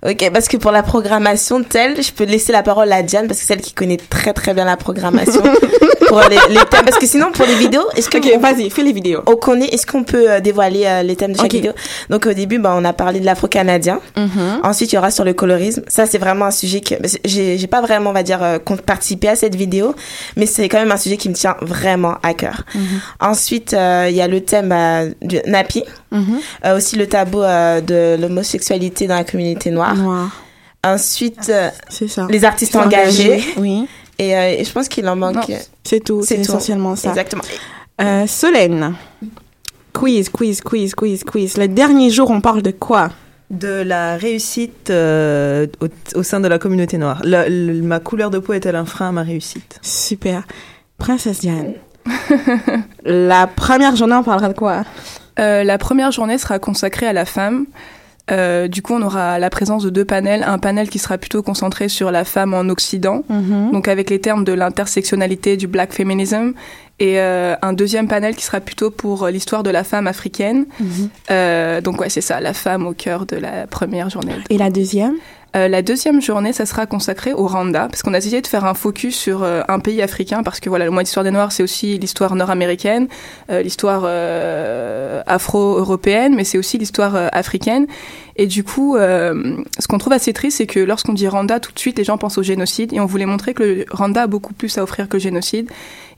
Ok, 0.05 0.29
parce 0.31 0.47
que 0.47 0.55
pour 0.55 0.71
la 0.71 0.81
programmation 0.81 1.61
telle, 1.61 2.01
je 2.01 2.13
peux 2.13 2.23
laisser 2.23 2.53
la 2.53 2.63
parole 2.63 2.89
à 2.93 3.03
Diane 3.03 3.27
parce 3.27 3.41
que 3.41 3.45
c'est 3.45 3.53
elle 3.55 3.61
qui 3.61 3.73
connaît 3.73 3.97
très 3.97 4.31
très 4.31 4.53
bien 4.53 4.63
la 4.63 4.77
programmation 4.77 5.41
pour 6.07 6.21
les, 6.29 6.37
les 6.49 6.55
thèmes. 6.69 6.85
Parce 6.85 6.97
que 6.97 7.05
sinon 7.05 7.33
pour 7.33 7.45
les 7.45 7.55
vidéos, 7.55 7.83
est-ce 7.97 8.09
que 8.09 8.17
Ok, 8.17 8.39
vas-y, 8.41 8.69
fais 8.69 8.83
les 8.83 8.93
vidéos. 8.93 9.21
on 9.27 9.35
connaît, 9.35 9.67
est-ce 9.67 9.85
qu'on 9.85 10.03
peut 10.05 10.31
euh, 10.31 10.39
dévoiler 10.39 10.83
euh, 10.85 11.03
les 11.03 11.17
thèmes 11.17 11.33
de 11.33 11.37
chaque 11.37 11.47
Ok. 11.47 11.51
vidéo? 11.53 11.73
Donc 12.09 12.25
au 12.27 12.31
début, 12.33 12.59
bah, 12.59 12.73
on 12.77 12.85
a 12.85 12.93
parlé 12.93 13.19
de 13.19 13.25
l'afro-canadien. 13.25 13.99
Mhm. 14.15 14.61
Ensuite, 14.63 14.93
il 14.93 14.95
y 14.95 14.97
aura 14.97 15.11
sur 15.11 15.25
le 15.25 15.33
colorisme. 15.33 15.81
Ça, 15.89 16.05
c'est 16.05 16.17
vraiment 16.17 16.45
un 16.45 16.51
sujet 16.51 16.79
que 16.79 16.95
j'ai 17.25 17.67
pas 17.67 17.81
vraiment, 17.81 18.11
on 18.11 18.13
va 18.13 18.23
dire, 18.23 18.41
euh, 18.41 18.57
participé 18.85 19.27
à 19.27 19.35
cette 19.35 19.55
vidéo, 19.55 19.93
mais 20.37 20.45
c'est 20.45 20.69
quand 20.69 20.79
même 20.79 20.91
un 20.93 20.97
sujet 20.97 21.17
qui 21.17 21.27
me 21.27 21.33
tient 21.35 21.57
vraiment 21.61 22.15
à 22.23 22.33
cœur. 22.33 22.63
Ensuite, 23.19 23.73
euh, 23.73 24.07
il 24.09 24.15
y 24.15 24.21
a 24.21 24.27
le 24.29 24.39
thème 24.41 24.71
euh, 24.71 25.09
du 25.21 25.39
Euh, 26.11 26.77
aussi 26.77 26.95
le 26.95 27.07
tabou 27.07 27.41
euh, 27.41 27.81
de 27.81 28.19
l'homosexualité 28.19 29.07
dans 29.07 29.15
la 29.15 29.23
communauté 29.23 29.69
noire. 29.71 29.95
Noir. 29.95 30.31
Ensuite, 30.83 31.49
euh, 31.49 31.69
ça. 31.89 32.27
les 32.29 32.45
artistes 32.45 32.75
engagés. 32.75 33.43
Oui. 33.57 33.87
Et, 34.17 34.35
euh, 34.35 34.55
et 34.59 34.63
je 34.63 34.71
pense 34.71 34.87
qu'il 34.89 35.07
en 35.07 35.15
manque. 35.15 35.51
C'est 35.83 36.03
tout. 36.03 36.23
C'est 36.23 36.39
essentiellement 36.39 36.95
ça. 36.95 37.09
Exactement. 37.09 37.43
Euh, 38.01 38.25
Solène. 38.27 38.95
Quiz, 39.93 40.29
quiz, 40.29 40.61
quiz, 40.61 40.93
quiz, 40.95 41.23
quiz. 41.23 41.57
Le 41.57 41.67
dernier 41.67 42.09
jour, 42.09 42.29
on 42.29 42.41
parle 42.41 42.61
de 42.61 42.71
quoi? 42.71 43.09
De 43.49 43.81
la 43.81 44.15
réussite 44.15 44.89
euh, 44.89 45.67
au, 45.81 45.87
au 46.19 46.23
sein 46.23 46.39
de 46.39 46.47
la 46.47 46.59
communauté 46.59 46.97
noire. 46.97 47.21
Ma 47.25 47.99
couleur 47.99 48.29
de 48.29 48.39
peau 48.39 48.53
est-elle 48.53 48.75
un 48.75 48.85
frein 48.85 49.09
à 49.09 49.11
ma 49.11 49.23
réussite? 49.23 49.79
Super. 49.81 50.43
Princesse 50.97 51.39
Diane. 51.39 51.73
La 53.05 53.47
première 53.47 53.95
journée, 53.95 54.15
on 54.15 54.23
parlera 54.23 54.49
de 54.49 54.53
quoi? 54.57 54.83
Euh, 55.39 55.63
la 55.63 55.77
première 55.77 56.11
journée 56.11 56.37
sera 56.37 56.59
consacrée 56.59 57.07
à 57.07 57.13
la 57.13 57.25
femme. 57.25 57.65
Euh, 58.31 58.67
du 58.67 58.83
coup, 58.83 58.93
on 58.93 59.01
aura 59.01 59.39
la 59.39 59.49
présence 59.49 59.83
de 59.83 59.89
deux 59.89 60.05
panels. 60.05 60.43
Un 60.45 60.59
panel 60.59 60.87
qui 60.89 60.99
sera 60.99 61.17
plutôt 61.17 61.41
concentré 61.41 61.89
sur 61.89 62.11
la 62.11 62.23
femme 62.25 62.53
en 62.53 62.69
Occident, 62.69 63.23
Mhm. 63.27 63.71
donc 63.71 63.87
avec 63.87 64.09
les 64.11 64.19
termes 64.19 64.43
de 64.43 64.53
l'intersectionnalité, 64.53 65.57
du 65.57 65.65
black 65.67 65.93
feminism, 65.93 66.51
et 66.99 67.19
euh, 67.19 67.55
un 67.63 67.73
deuxième 67.73 68.07
panel 68.07 68.35
qui 68.35 68.43
sera 68.43 68.59
plutôt 68.59 68.91
pour 68.91 69.27
l'histoire 69.29 69.63
de 69.63 69.71
la 69.71 69.83
femme 69.83 70.05
africaine. 70.05 70.65
Mhm. 70.79 71.09
Euh, 71.31 71.81
donc 71.81 71.99
ouais, 72.01 72.09
c'est 72.09 72.21
ça, 72.21 72.39
la 72.39 72.53
femme 72.53 72.85
au 72.85 72.93
cœur 72.93 73.25
de 73.25 73.35
la 73.35 73.65
première 73.65 74.11
journée. 74.11 74.35
Et 74.51 74.59
la 74.59 74.69
deuxième? 74.69 75.15
Euh, 75.55 75.67
la 75.67 75.81
deuxième 75.81 76.21
journée, 76.21 76.53
ça 76.53 76.67
sera 76.67 76.85
consacré 76.85 77.33
au 77.33 77.47
Rwanda, 77.47 77.87
parce 77.89 78.03
qu'on 78.03 78.13
a 78.13 78.19
essayé 78.19 78.41
de 78.41 78.47
faire 78.47 78.65
un 78.65 78.75
focus 78.75 79.15
sur 79.15 79.41
euh, 79.43 79.61
un 79.67 79.79
pays 79.79 80.01
africain, 80.01 80.43
parce 80.43 80.59
que 80.59 80.69
voilà, 80.69 80.85
le 80.85 80.91
mois 80.91 81.01
d'histoire 81.01 81.23
des 81.23 81.31
Noirs, 81.31 81.51
c'est 81.51 81.63
aussi 81.63 81.97
l'histoire 81.97 82.35
nord-américaine, 82.35 83.07
euh, 83.49 83.63
l'histoire 83.63 84.05
afro-européenne, 85.25 86.35
mais 86.35 86.43
c'est 86.43 86.57
aussi 86.57 86.77
l'histoire 86.77 87.15
africaine. 87.33 87.87
Et 88.35 88.45
du 88.45 88.63
coup, 88.63 88.95
ce 88.97 89.87
qu'on 89.87 89.97
trouve 89.97 90.13
assez 90.13 90.33
triste, 90.33 90.57
c'est 90.57 90.67
que 90.67 90.79
lorsqu'on 90.79 91.13
dit 91.13 91.27
Rwanda, 91.27 91.59
tout 91.59 91.73
de 91.73 91.79
suite, 91.79 91.97
les 91.97 92.03
gens 92.03 92.17
pensent 92.17 92.37
au 92.37 92.43
génocide, 92.43 92.93
et 92.93 92.99
on 92.99 93.05
voulait 93.05 93.25
montrer 93.25 93.53
que 93.53 93.63
le 93.63 93.85
Rwanda 93.91 94.23
a 94.23 94.27
beaucoup 94.27 94.53
plus 94.53 94.77
à 94.77 94.83
offrir 94.83 95.09
que 95.09 95.17
le 95.17 95.21
génocide. 95.21 95.69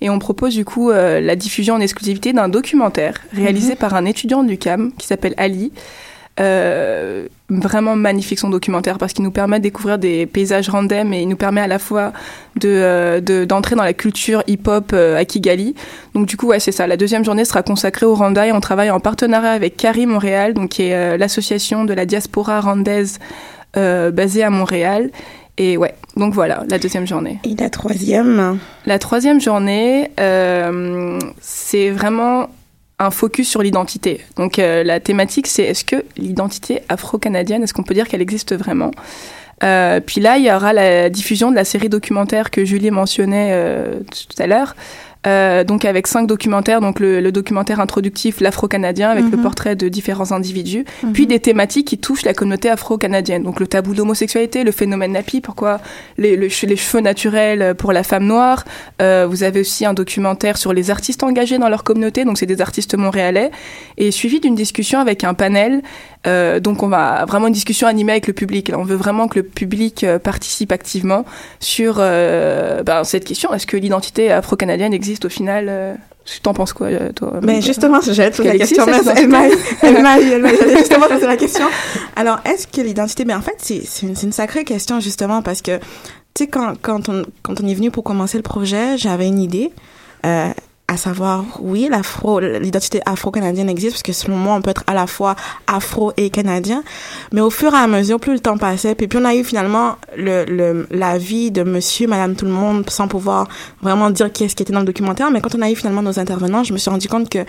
Et 0.02 0.10
on 0.10 0.20
propose 0.20 0.54
du 0.56 0.66
coup 0.66 0.92
la 0.92 1.36
diffusion 1.36 1.76
en 1.76 1.80
exclusivité 1.80 2.34
d'un 2.34 2.50
documentaire 2.50 3.22
réalisé 3.34 3.76
par 3.76 3.94
un 3.94 4.06
étudiant 4.06 4.44
du 4.44 4.58
CAM 4.58 4.92
qui 4.98 5.08
s'appelle 5.08 5.34
Ali. 5.38 5.72
Euh, 6.40 7.28
vraiment 7.50 7.98
magnifique 7.98 8.40
son 8.40 8.50
documentaire 8.50 8.98
parce 8.98 9.12
qu'il 9.12 9.26
nous 9.26 9.32
permet 9.32 9.58
de 9.60 9.64
découvrir 9.64 10.00
des 10.00 10.26
paysages 10.26 10.70
random 10.70 11.12
et 11.12 11.22
il 11.24 11.28
nous 11.28 11.36
permet 11.36 11.60
à 11.60 11.68
la 11.68 11.78
fois 11.78 12.14
de 12.56 12.70
euh, 12.70 13.20
de- 13.20 13.44
d'entrer 13.44 13.76
dans 13.76 13.84
la 13.84 13.92
culture 13.92 14.42
hip-hop 14.48 14.92
euh, 14.94 15.18
à 15.18 15.26
Kigali. 15.26 15.76
Donc 16.16 16.28
du 16.28 16.38
coup 16.38 16.48
ouais 16.48 16.62
c'est 16.62 16.72
ça. 16.72 16.88
La 16.88 16.96
deuxième 16.96 17.26
journée 17.26 17.44
sera 17.44 17.64
consacrée 17.64 18.06
au 18.06 18.16
Rwanda 18.16 18.48
et 18.48 18.54
on 18.54 18.62
travaille 18.62 18.90
en 18.90 19.02
partenariat 19.02 19.52
avec 19.52 19.76
Cari 19.76 20.06
Montréal, 20.06 20.54
donc 20.54 20.70
qui 20.70 20.84
est 20.84 20.96
euh, 20.96 21.18
l'association 21.18 21.84
de 21.84 21.94
la 21.94 22.06
diaspora 22.06 22.62
rwandaise 22.62 23.20
basée 23.76 24.44
à 24.44 24.50
Montréal. 24.50 25.12
Et 25.58 25.76
ouais, 25.76 25.94
donc 26.16 26.34
voilà, 26.34 26.64
la 26.70 26.80
deuxième 26.80 27.06
journée. 27.06 27.40
Et 27.44 27.56
la 27.56 27.70
troisième? 27.70 28.58
La 28.86 29.00
troisième 29.00 29.42
journée, 29.42 30.10
c'est 31.42 31.90
vraiment 31.90 32.48
un 33.02 33.10
focus 33.12 33.50
sur 33.50 33.64
l'identité. 33.64 34.22
Donc 34.36 34.60
euh, 34.60 34.84
la 34.84 35.00
thématique, 35.00 35.48
c'est 35.48 35.64
est-ce 35.64 35.84
que 35.84 36.06
l'identité 36.18 36.82
afro-canadienne, 36.88 37.64
est-ce 37.64 37.74
qu'on 37.74 37.84
peut 37.84 37.96
dire 37.96 38.08
qu'elle 38.08 38.22
existe 38.22 38.56
vraiment? 38.56 38.92
Euh, 39.64 40.00
Puis 40.00 40.22
là, 40.22 40.38
il 40.38 40.46
y 40.46 40.52
aura 40.52 40.72
la 40.72 41.10
diffusion 41.10 41.50
de 41.50 41.56
la 41.56 41.66
série 41.66 41.90
documentaire 41.90 42.52
que 42.52 42.64
Julie 42.64 42.92
mentionnait 42.92 43.52
euh, 43.54 44.00
tout 44.00 44.42
à 44.42 44.48
l'heure. 44.48 44.76
Euh, 45.28 45.64
donc 45.64 45.86
avec 45.86 46.08
cinq 46.08 46.26
documentaires, 46.26 46.82
donc 46.82 47.00
le, 47.00 47.20
le 47.22 47.32
documentaire 47.32 47.80
introductif 47.80 48.40
l'afro-canadien 48.42 49.12
avec 49.12 49.26
le 49.26 49.38
Mhm. 49.38 49.44
portrait 49.44 49.76
de 49.76 49.88
différents 49.88 50.32
individus, 50.32 50.84
puis 51.14 51.28
des 51.28 51.40
thématiques 51.40 51.88
qui 51.88 52.00
touchent 52.00 52.26
la 52.26 52.34
communauté 52.34 52.70
afro-canadienne, 52.72 53.44
donc 53.44 53.60
le 53.60 53.68
tabou 53.68 53.94
de 53.94 54.00
l'homosexualité, 54.00 54.64
le 54.64 54.72
phénomène 54.72 55.12
nappy, 55.12 55.40
pourquoi 55.40 55.80
les, 56.18 56.36
le 56.38 56.48
che- 56.48 56.66
les 56.66 56.76
cheveux 56.76 57.02
naturels 57.04 57.76
pour 57.76 57.94
la 57.94 58.02
femme 58.02 58.26
noire. 58.26 58.66
Euh, 59.00 59.28
vous 59.30 59.44
avez 59.44 59.60
aussi 59.60 59.86
un 59.86 59.94
documentaire 59.94 60.58
sur 60.58 60.74
les 60.74 60.90
artistes 60.90 61.22
engagés 61.22 61.60
dans 61.60 61.70
leur 61.70 61.84
communauté, 61.84 62.26
donc 62.26 62.40
c'est 62.40 62.48
des 62.48 62.60
artistes 62.60 62.96
montréalais, 62.96 63.52
et 64.00 64.10
suivi 64.10 64.40
d'une 64.40 64.56
discussion 64.56 65.00
avec 65.00 65.24
un 65.24 65.36
panel. 65.36 65.84
Euh, 66.28 66.60
donc 66.60 66.84
on 66.84 66.88
va 66.88 67.26
vraiment 67.26 67.48
une 67.48 67.54
discussion 67.54 67.88
animée 67.88 68.12
avec 68.12 68.28
le 68.28 68.34
public. 68.34 68.72
On 68.76 68.84
veut 68.84 68.96
vraiment 68.96 69.28
que 69.28 69.40
le 69.40 69.44
public 69.44 70.04
euh, 70.04 70.20
participe 70.20 70.72
activement 70.72 71.26
sur 71.60 71.96
euh, 71.98 72.84
ben, 72.84 73.04
cette 73.04 73.26
question. 73.26 73.54
Est-ce 73.54 73.66
que 73.66 73.78
l'identité 73.78 74.32
afro-canadienne 74.32 74.94
existe 74.94 75.26
au 75.26 75.30
final 75.30 75.68
euh, 75.70 75.96
T'en 76.44 76.54
penses 76.54 76.72
quoi, 76.74 76.90
toi 77.16 77.40
Monica 77.42 77.66
justement, 77.66 78.00
j'allais 78.00 78.30
te 78.30 78.38
poser 78.38 78.50
la 78.50 78.58
question. 78.60 78.86
mais 78.86 78.94
elle 79.16 79.28
m'a 79.28 79.48
elle 79.82 80.02
m'a 80.02 80.20
elle 80.20 80.42
m'a 80.42 80.54
j'allais 80.54 80.78
justement 80.78 81.08
poser 81.08 81.26
la 81.26 81.36
question. 81.36 81.66
Alors, 82.16 82.40
est-ce 82.46 82.68
que 82.68 82.80
l'identité, 82.80 83.26
ben 83.26 83.38
en 83.38 83.42
fait, 83.42 83.56
c'est 83.60 84.06
une, 84.06 84.32
sacrée 84.32 84.64
question 84.64 85.00
justement 85.00 85.42
parce 85.42 85.64
que, 85.64 85.80
tu 85.80 86.44
sais, 86.44 86.48
quand, 86.48 86.76
quand, 86.80 87.10
on, 87.10 87.24
quand 87.42 87.60
on 87.60 87.68
est 87.68 87.74
venu 87.74 87.90
pour 87.90 88.04
commencer 88.04 88.38
le 88.38 88.44
projet, 88.44 88.98
j'avais 88.98 89.28
une 89.28 89.40
idée, 89.40 89.72
euh, 90.26 90.50
à 90.92 90.98
savoir, 90.98 91.46
oui, 91.62 91.88
l'afro, 91.90 92.42
l'identité 92.42 93.00
afro-canadienne 93.06 93.70
existe 93.70 93.94
parce 93.94 94.04
que 94.04 94.12
selon 94.12 94.36
moi, 94.36 94.56
on 94.56 94.62
peut 94.62 94.72
être 94.72 94.84
à 94.88 94.94
la 94.94 95.08
fois 95.08 95.38
afro 95.66 96.12
et 96.18 96.30
canadien. 96.30 96.84
Mais 97.32 97.40
au 97.40 97.50
fur 97.50 97.74
et 97.74 97.78
à 97.78 97.88
mesure, 97.88 98.20
plus 98.20 98.34
le 98.34 98.42
temps 98.42 98.58
passait, 98.58 98.94
puis 98.94 99.08
plus 99.08 99.20
on 99.20 99.24
a 99.24 99.34
eu 99.34 99.46
finalement 99.46 99.96
le, 100.18 100.44
le, 100.44 100.88
la 100.92 101.18
vie 101.18 101.50
de 101.50 101.64
monsieur, 101.64 102.08
madame, 102.08 102.36
tout 102.36 102.44
le 102.44 102.52
monde, 102.52 102.90
sans 102.90 103.08
pouvoir 103.08 103.48
vraiment 103.82 104.10
dire 104.10 104.34
qu'est-ce 104.34 104.54
qui 104.54 104.64
était 104.64 104.74
dans 104.74 104.82
le 104.82 104.86
documentaire. 104.86 105.32
Mais 105.32 105.40
quand 105.40 105.56
on 105.56 105.62
a 105.62 105.72
eu 105.72 105.76
finalement 105.76 106.02
nos 106.02 106.20
intervenants, 106.20 106.66
je 106.66 106.74
me 106.74 106.78
suis 106.78 106.90
rendu 106.90 107.08
compte 107.08 107.30
que 107.30 107.40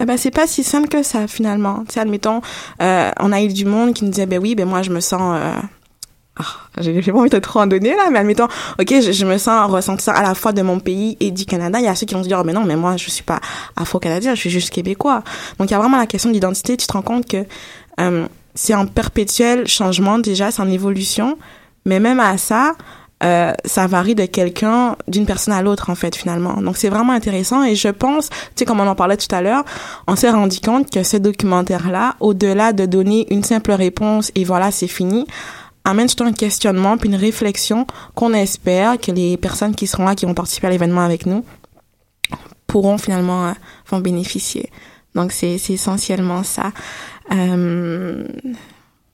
eh 0.00 0.04
ben 0.06 0.16
c'est 0.16 0.30
pas 0.30 0.46
si 0.46 0.64
simple 0.64 0.88
que 0.88 1.02
ça 1.02 1.26
finalement. 1.26 1.84
Tu 1.86 1.94
sais, 1.94 2.00
admettons, 2.00 2.40
euh, 2.80 3.10
on 3.20 3.30
a 3.30 3.42
eu 3.42 3.48
du 3.48 3.66
monde 3.66 3.92
qui 3.92 4.04
nous 4.04 4.10
disait 4.10 4.24
ben 4.24 4.40
oui, 4.40 4.54
ben 4.54 4.66
moi 4.66 4.80
je 4.80 4.90
me 4.90 5.00
sens 5.00 5.38
euh, 5.38 5.52
ah, 6.38 6.44
j'ai 6.80 7.00
pas 7.00 7.18
envie 7.18 7.30
de 7.30 7.38
trop 7.38 7.60
en 7.60 7.66
donner 7.66 7.90
là, 7.90 8.10
mais 8.10 8.18
admettons, 8.18 8.48
ok, 8.78 8.94
je, 9.00 9.12
je 9.12 9.24
me 9.26 9.38
sens 9.38 9.70
ressentir 9.70 10.14
à 10.14 10.22
la 10.22 10.34
fois 10.34 10.52
de 10.52 10.62
mon 10.62 10.80
pays 10.80 11.16
et 11.20 11.30
du 11.30 11.46
Canada. 11.46 11.78
Il 11.78 11.84
y 11.84 11.88
a 11.88 11.94
ceux 11.94 12.06
qui 12.06 12.14
vont 12.14 12.22
se 12.22 12.28
dire, 12.28 12.38
oh, 12.40 12.44
mais 12.44 12.52
non, 12.52 12.64
mais 12.64 12.76
moi 12.76 12.96
je 12.96 13.10
suis 13.10 13.22
pas 13.22 13.40
afro-canadien, 13.76 14.34
je 14.34 14.40
suis 14.40 14.50
juste 14.50 14.70
québécois. 14.70 15.22
Donc 15.58 15.70
il 15.70 15.72
y 15.72 15.74
a 15.74 15.78
vraiment 15.78 15.96
la 15.96 16.06
question 16.06 16.28
de 16.28 16.34
l'identité. 16.34 16.76
Tu 16.76 16.86
te 16.86 16.92
rends 16.92 17.02
compte 17.02 17.26
que 17.26 17.44
euh, 18.00 18.26
c'est 18.54 18.74
en 18.74 18.86
perpétuel 18.86 19.66
changement 19.66 20.18
déjà, 20.18 20.50
c'est 20.50 20.62
en 20.62 20.68
évolution, 20.68 21.38
mais 21.86 22.00
même 22.00 22.20
à 22.20 22.36
ça, 22.36 22.74
euh, 23.24 23.52
ça 23.64 23.86
varie 23.86 24.14
de 24.14 24.26
quelqu'un, 24.26 24.96
d'une 25.08 25.24
personne 25.24 25.54
à 25.54 25.62
l'autre 25.62 25.88
en 25.88 25.94
fait 25.94 26.14
finalement. 26.14 26.60
Donc 26.60 26.76
c'est 26.76 26.90
vraiment 26.90 27.14
intéressant 27.14 27.64
et 27.64 27.74
je 27.74 27.88
pense, 27.88 28.28
tu 28.28 28.36
sais 28.56 28.64
comme 28.66 28.80
on 28.80 28.86
en 28.86 28.94
parlait 28.94 29.16
tout 29.16 29.34
à 29.34 29.40
l'heure, 29.40 29.64
on 30.06 30.16
s'est 30.16 30.30
rendu 30.30 30.60
compte 30.60 30.90
que 30.90 31.02
ce 31.02 31.16
documentaire-là, 31.16 32.16
au-delà 32.20 32.74
de 32.74 32.84
donner 32.84 33.26
une 33.32 33.42
simple 33.42 33.72
réponse 33.72 34.32
et 34.34 34.44
voilà 34.44 34.70
c'est 34.70 34.86
fini, 34.86 35.26
amène 35.86 36.08
surtout 36.08 36.24
un 36.24 36.32
questionnement 36.32 36.98
puis 36.98 37.08
une 37.08 37.14
réflexion 37.14 37.86
qu'on 38.14 38.34
espère 38.34 38.98
que 38.98 39.12
les 39.12 39.36
personnes 39.36 39.74
qui 39.74 39.86
seront 39.86 40.04
là, 40.04 40.14
qui 40.14 40.26
vont 40.26 40.34
participer 40.34 40.66
à 40.66 40.70
l'événement 40.70 41.02
avec 41.02 41.26
nous, 41.26 41.44
pourront 42.66 42.98
finalement 42.98 43.48
euh, 43.48 43.52
vont 43.88 44.00
bénéficier. 44.00 44.70
Donc 45.14 45.32
c'est 45.32 45.54
essentiellement 45.70 46.42
ça. 46.42 46.72
Euh, 47.32 48.26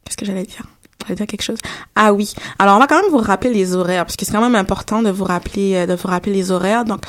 Qu'est-ce 0.05 0.17
que 0.17 0.25
j'allais 0.25 0.45
dire? 0.45 0.67
J'allais 1.03 1.17
dire 1.17 1.27
quelque 1.27 1.43
chose. 1.43 1.59
Ah 1.95 2.13
oui. 2.13 2.33
Alors 2.59 2.77
on 2.77 2.81
va 2.81 2.87
quand 2.87 3.01
même 3.01 3.11
vous 3.11 3.19
rappeler 3.19 3.53
les 3.53 3.75
horaires 3.75 4.05
parce 4.05 4.17
que 4.17 4.25
c'est 4.25 4.33
quand 4.33 4.41
même 4.41 4.57
important 4.57 5.03
de 5.03 5.11
vous 5.11 5.25
rappeler 5.25 5.75
euh, 5.75 5.87
de 5.87 5.95
vous 5.95 6.09
rappeler 6.09 6.33
les 6.33 6.51
horaires. 6.51 6.85
Donc 6.85 7.03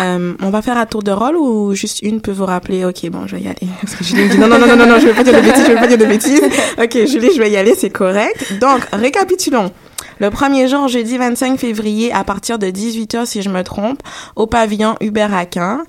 euh, 0.00 0.34
on 0.40 0.50
va 0.50 0.62
faire 0.62 0.76
un 0.76 0.86
tour 0.86 1.02
de 1.02 1.12
rôle 1.12 1.36
ou 1.36 1.74
juste 1.74 2.02
une 2.02 2.20
peut 2.20 2.32
vous 2.32 2.46
rappeler? 2.46 2.84
Ok, 2.84 3.08
bon, 3.10 3.26
je 3.26 3.36
vais 3.36 3.42
y 3.42 3.46
aller. 3.46 3.68
Julie 4.00 4.24
me 4.24 4.28
dit 4.30 4.38
non, 4.38 4.48
non, 4.48 4.58
non, 4.58 4.66
non, 4.66 4.76
non, 4.76 4.86
non, 4.86 4.98
je 4.98 5.06
vais 5.06 5.14
pas 5.14 5.24
dire 5.24 5.34
de 5.34 5.40
bêtises, 5.40 5.64
je 5.66 5.72
vais 5.72 5.80
pas 5.80 5.86
dire 5.86 5.98
de 5.98 6.04
bêtises. 6.04 6.42
Ok, 6.82 7.06
Julie, 7.06 7.30
je 7.34 7.38
vais 7.38 7.50
y 7.50 7.56
aller, 7.56 7.74
c'est 7.76 7.90
correct. 7.90 8.58
Donc, 8.60 8.80
récapitulons. 8.92 9.70
Le 10.20 10.30
premier 10.30 10.68
jour, 10.68 10.88
jeudi 10.88 11.18
25 11.18 11.58
février, 11.58 12.12
à 12.12 12.24
partir 12.24 12.58
de 12.58 12.66
18h, 12.66 13.26
si 13.26 13.42
je 13.42 13.50
me 13.50 13.62
trompe, 13.62 14.00
au 14.36 14.46
pavillon 14.46 14.96
Hubert 15.00 15.34
Aquin, 15.34 15.82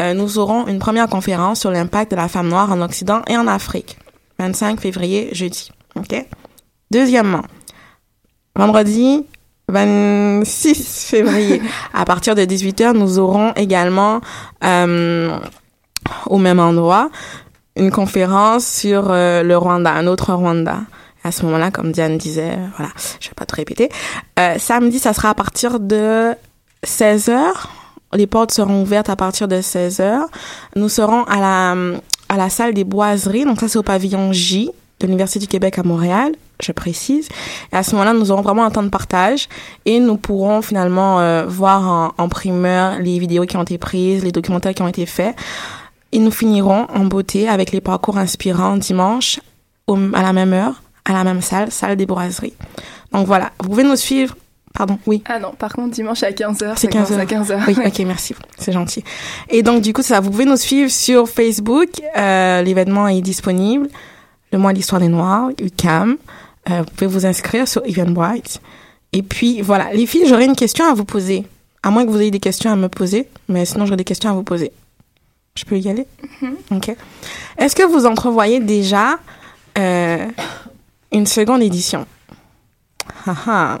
euh, 0.00 0.14
nous 0.14 0.38
aurons 0.38 0.66
une 0.66 0.78
première 0.78 1.08
conférence 1.08 1.60
sur 1.60 1.70
l'impact 1.70 2.10
de 2.10 2.16
la 2.16 2.28
femme 2.28 2.48
noire 2.48 2.70
en 2.72 2.80
Occident 2.80 3.22
et 3.26 3.36
en 3.36 3.46
Afrique. 3.46 3.98
25 4.38 4.80
février, 4.80 5.28
jeudi. 5.32 5.70
Ok? 5.96 6.24
Deuxièmement, 6.90 7.42
vendredi 8.56 9.24
26 9.70 11.06
février, 11.06 11.62
à 11.94 12.04
partir 12.04 12.34
de 12.34 12.42
18h, 12.42 12.92
nous 12.92 13.18
aurons 13.18 13.52
également 13.54 14.20
euh, 14.64 15.38
au 16.26 16.38
même 16.38 16.60
endroit 16.60 17.10
une 17.76 17.90
conférence 17.90 18.66
sur 18.66 19.10
euh, 19.10 19.42
le 19.42 19.56
Rwanda, 19.56 19.90
un 19.90 20.06
autre 20.06 20.32
Rwanda. 20.34 20.80
À 21.22 21.32
ce 21.32 21.44
moment-là, 21.44 21.70
comme 21.70 21.92
Diane 21.92 22.16
disait, 22.16 22.58
voilà, 22.76 22.92
je 23.20 23.28
vais 23.28 23.34
pas 23.34 23.44
te 23.44 23.54
répéter. 23.54 23.90
Euh, 24.38 24.56
samedi, 24.58 24.98
ça 24.98 25.12
sera 25.12 25.30
à 25.30 25.34
partir 25.34 25.78
de 25.78 26.34
16 26.82 27.28
heures. 27.28 27.68
Les 28.14 28.26
portes 28.26 28.52
seront 28.52 28.82
ouvertes 28.82 29.10
à 29.10 29.16
partir 29.16 29.46
de 29.46 29.60
16 29.60 30.00
heures. 30.00 30.28
Nous 30.76 30.88
serons 30.88 31.24
à 31.24 31.38
la, 31.38 31.76
à 32.28 32.36
la 32.36 32.48
salle 32.48 32.72
des 32.72 32.84
boiseries. 32.84 33.44
Donc 33.44 33.60
ça, 33.60 33.68
c'est 33.68 33.78
au 33.78 33.82
pavillon 33.82 34.32
J 34.32 34.70
de 35.00 35.06
l'Université 35.06 35.38
du 35.40 35.46
Québec 35.46 35.78
à 35.78 35.82
Montréal, 35.82 36.32
je 36.62 36.72
précise. 36.72 37.28
Et 37.72 37.76
à 37.76 37.82
ce 37.82 37.92
moment-là, 37.92 38.12
nous 38.12 38.30
aurons 38.30 38.42
vraiment 38.42 38.64
un 38.64 38.70
temps 38.70 38.82
de 38.82 38.88
partage 38.90 39.48
et 39.86 39.98
nous 39.98 40.16
pourrons 40.16 40.60
finalement 40.62 41.20
euh, 41.20 41.46
voir 41.46 41.88
en, 41.88 42.22
en 42.22 42.28
primeur 42.28 42.98
les 42.98 43.18
vidéos 43.18 43.46
qui 43.46 43.56
ont 43.56 43.62
été 43.62 43.78
prises, 43.78 44.22
les 44.24 44.32
documentaires 44.32 44.74
qui 44.74 44.82
ont 44.82 44.88
été 44.88 45.06
faits. 45.06 45.34
Et 46.12 46.18
nous 46.18 46.30
finirons 46.30 46.86
en 46.94 47.04
beauté 47.04 47.48
avec 47.48 47.72
les 47.72 47.80
parcours 47.80 48.18
inspirants 48.18 48.76
dimanche 48.76 49.40
au- 49.86 49.96
à 50.12 50.22
la 50.22 50.32
même 50.32 50.52
heure, 50.52 50.82
à 51.04 51.12
la 51.12 51.24
même 51.24 51.40
salle, 51.40 51.70
salle 51.70 51.96
des 51.96 52.06
boiseries. 52.06 52.54
Donc 53.12 53.26
voilà, 53.26 53.50
vous 53.60 53.70
pouvez 53.70 53.84
nous 53.84 53.96
suivre. 53.96 54.36
Pardon, 54.72 54.98
oui. 55.06 55.20
Ah 55.26 55.40
non, 55.40 55.50
par 55.58 55.72
contre, 55.72 55.90
dimanche 55.90 56.22
à 56.22 56.30
15h, 56.30 56.74
C'est 56.76 56.86
15 56.86 57.10
heures. 57.12 57.18
à 57.18 57.24
15h. 57.24 57.58
Oui, 57.66 57.74
ok, 57.86 57.98
merci. 58.06 58.36
C'est 58.56 58.70
gentil. 58.70 59.02
Et 59.48 59.64
donc, 59.64 59.82
du 59.82 59.92
coup, 59.92 60.02
ça, 60.02 60.20
vous 60.20 60.30
pouvez 60.30 60.44
nous 60.44 60.56
suivre 60.56 60.90
sur 60.92 61.28
Facebook. 61.28 61.88
Euh, 62.16 62.62
L'événement 62.62 63.08
est 63.08 63.20
disponible. 63.20 63.88
Le 64.52 64.58
mois 64.58 64.72
de 64.72 64.76
l'histoire 64.78 65.00
des 65.00 65.08
Noirs, 65.08 65.50
UCAM. 65.60 66.16
Euh, 66.68 66.82
vous 66.82 66.90
pouvez 66.94 67.06
vous 67.06 67.26
inscrire 67.26 67.66
sur 67.66 67.82
Eventbrite. 67.86 68.60
Et 69.12 69.22
puis, 69.22 69.60
voilà. 69.62 69.92
Les 69.92 70.06
filles, 70.06 70.26
j'aurais 70.26 70.44
une 70.44 70.56
question 70.56 70.84
à 70.84 70.94
vous 70.94 71.04
poser. 71.04 71.46
À 71.82 71.90
moins 71.90 72.04
que 72.04 72.10
vous 72.10 72.20
ayez 72.20 72.30
des 72.30 72.40
questions 72.40 72.70
à 72.70 72.76
me 72.76 72.88
poser. 72.88 73.28
Mais 73.48 73.64
sinon, 73.64 73.86
j'aurais 73.86 73.96
des 73.96 74.04
questions 74.04 74.30
à 74.30 74.34
vous 74.34 74.42
poser. 74.42 74.72
Je 75.54 75.64
peux 75.64 75.78
y 75.78 75.88
aller? 75.88 76.06
Ok. 76.70 76.94
Est-ce 77.58 77.74
que 77.74 77.82
vous 77.82 78.06
entrevoyez 78.06 78.60
déjà 78.60 79.18
euh, 79.78 80.26
une 81.12 81.26
seconde 81.26 81.62
édition? 81.62 82.06
Ah 83.26 83.34
ah. 83.46 83.80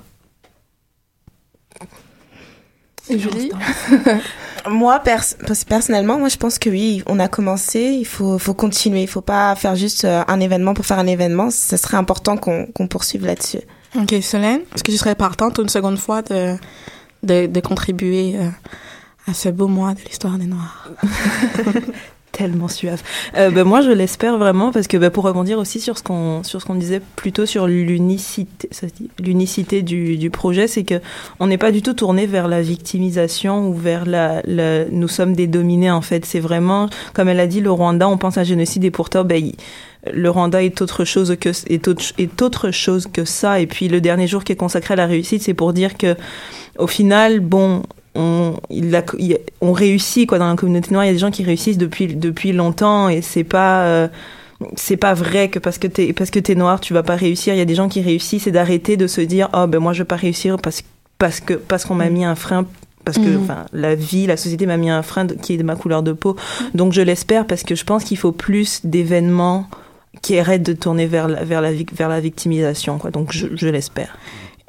Julie 3.18 3.50
Moi, 4.68 4.98
pers- 5.00 5.24
pers- 5.46 5.64
personnellement, 5.66 6.18
moi, 6.18 6.28
je 6.28 6.36
pense 6.36 6.58
que 6.58 6.68
oui, 6.68 7.02
on 7.06 7.18
a 7.18 7.28
commencé, 7.28 7.80
il 7.98 8.04
faut, 8.04 8.38
faut 8.38 8.52
continuer. 8.52 9.02
Il 9.02 9.08
faut 9.08 9.22
pas 9.22 9.54
faire 9.54 9.74
juste 9.74 10.04
euh, 10.04 10.22
un 10.28 10.38
événement 10.38 10.74
pour 10.74 10.84
faire 10.84 10.98
un 10.98 11.06
événement. 11.06 11.50
Ce 11.50 11.76
serait 11.78 11.96
important 11.96 12.36
qu'on 12.36 12.66
qu'on 12.66 12.86
poursuive 12.86 13.24
là-dessus. 13.24 13.60
Ok, 13.98 14.14
Solène, 14.22 14.60
est-ce 14.74 14.84
que 14.84 14.92
tu 14.92 14.98
serais 14.98 15.14
partante 15.14 15.58
une 15.58 15.68
seconde 15.70 15.98
fois 15.98 16.20
de, 16.22 16.56
de, 17.22 17.46
de 17.46 17.60
contribuer 17.60 18.36
euh, 18.36 18.48
à 19.26 19.32
ce 19.34 19.48
beau 19.48 19.66
mois 19.66 19.94
de 19.94 20.00
l'histoire 20.06 20.36
des 20.38 20.46
Noirs? 20.46 20.90
tellement 22.40 22.68
suave. 22.68 23.02
Euh, 23.36 23.50
ben, 23.50 23.64
moi, 23.64 23.82
je 23.82 23.90
l'espère 23.90 24.38
vraiment 24.38 24.72
parce 24.72 24.86
que 24.86 24.96
ben, 24.96 25.10
pour 25.10 25.24
rebondir 25.24 25.58
aussi 25.58 25.78
sur 25.78 25.98
ce 25.98 26.02
qu'on 26.02 26.42
sur 26.42 26.60
ce 26.62 26.64
qu'on 26.66 26.74
disait 26.74 27.02
plutôt 27.16 27.44
sur 27.44 27.66
l'unicité, 27.66 28.70
l'unicité 29.18 29.82
du, 29.82 30.16
du 30.16 30.30
projet, 30.30 30.66
c'est 30.66 30.84
que 30.84 31.00
on 31.38 31.48
n'est 31.48 31.58
pas 31.58 31.70
du 31.70 31.82
tout 31.82 31.92
tourné 31.92 32.24
vers 32.26 32.48
la 32.48 32.62
victimisation 32.62 33.68
ou 33.68 33.74
vers 33.74 34.06
la, 34.06 34.42
nous 34.90 35.08
sommes 35.08 35.34
des 35.34 35.46
dominés 35.46 35.90
en 35.90 36.00
fait. 36.00 36.24
C'est 36.24 36.40
vraiment 36.40 36.88
comme 37.12 37.28
elle 37.28 37.40
a 37.40 37.46
dit 37.46 37.60
le 37.60 37.70
Rwanda, 37.70 38.08
on 38.08 38.16
pense 38.16 38.38
à 38.38 38.44
génocide 38.44 38.84
et 38.84 38.90
pourtant 38.90 39.26
il- 39.28 39.54
le 40.10 40.30
Rwanda 40.30 40.62
est 40.62 40.80
autre 40.80 41.04
chose 41.04 41.36
que 41.38 41.50
est 41.70 41.86
autre, 41.86 42.02
est 42.16 42.40
autre 42.40 42.70
chose 42.70 43.06
que 43.06 43.26
ça 43.26 43.60
et 43.60 43.66
puis 43.66 43.88
le 43.88 44.00
dernier 44.00 44.26
jour 44.26 44.44
qui 44.44 44.52
est 44.52 44.56
consacré 44.56 44.94
à 44.94 44.96
la 44.96 45.06
réussite, 45.06 45.42
c'est 45.42 45.52
pour 45.52 45.74
dire 45.74 45.98
que 45.98 46.16
au 46.78 46.86
final, 46.86 47.40
bon, 47.40 47.82
on, 48.14 48.54
il 48.70 48.94
a- 48.96 49.04
il- 49.18 49.38
on 49.60 49.72
réussit 49.72 50.28
quoi 50.28 50.38
dans 50.38 50.48
la 50.48 50.56
communauté 50.56 50.90
noire. 50.92 51.04
Il 51.04 51.08
y 51.08 51.10
a 51.10 51.12
des 51.14 51.18
gens 51.18 51.30
qui 51.30 51.44
réussissent 51.44 51.78
depuis 51.78 52.06
depuis 52.14 52.52
longtemps 52.52 53.08
et 53.08 53.22
c'est 53.22 53.44
pas 53.44 53.84
euh, 53.84 54.08
c'est 54.76 54.96
pas 54.96 55.14
vrai 55.14 55.48
que 55.48 55.58
parce 55.58 55.78
que 55.78 55.86
t'es 55.86 56.12
parce 56.12 56.30
que 56.30 56.38
t'es 56.38 56.54
noir 56.54 56.80
tu 56.80 56.92
vas 56.92 57.02
pas 57.02 57.16
réussir. 57.16 57.54
Il 57.54 57.58
y 57.58 57.62
a 57.62 57.64
des 57.66 57.74
gens 57.74 57.88
qui 57.88 58.02
réussissent 58.02 58.46
et 58.46 58.50
d'arrêter 58.52 58.96
de 58.96 59.06
se 59.06 59.20
dire 59.20 59.48
oh 59.54 59.66
ben 59.66 59.78
moi 59.78 59.92
je 59.92 60.02
vais 60.02 60.06
pas 60.06 60.16
réussir 60.16 60.56
parce 60.58 60.82
parce 61.18 61.40
que 61.40 61.54
parce 61.54 61.84
qu'on 61.84 61.94
m'a 61.94 62.10
mis 62.10 62.24
un 62.24 62.34
frein 62.34 62.66
parce 63.04 63.16
que 63.16 63.22
Mhm. 63.28 63.42
enfin 63.44 63.64
la 63.72 63.94
vie 63.94 64.26
la 64.26 64.36
société 64.36 64.66
m'a 64.66 64.76
mis 64.76 64.90
un 64.90 65.02
frein 65.02 65.24
de- 65.24 65.34
qui 65.34 65.54
est 65.54 65.56
de 65.56 65.62
ma 65.62 65.76
couleur 65.76 66.02
de 66.02 66.12
peau. 66.12 66.36
Donc 66.74 66.92
je 66.92 67.00
l'espère 67.02 67.46
parce 67.46 67.62
que 67.62 67.74
je 67.74 67.84
pense 67.84 68.04
qu'il 68.04 68.18
faut 68.18 68.32
plus 68.32 68.80
d'événements 68.84 69.66
qui 70.22 70.38
arrêtent 70.38 70.64
de 70.64 70.72
tourner 70.74 71.06
vers 71.06 71.28
la, 71.28 71.44
vers 71.44 71.60
la 71.62 71.70
vers 71.92 72.08
la 72.08 72.20
victimisation 72.20 72.98
quoi. 72.98 73.10
Donc 73.10 73.32
je, 73.32 73.46
je 73.54 73.68
l'espère. 73.68 74.18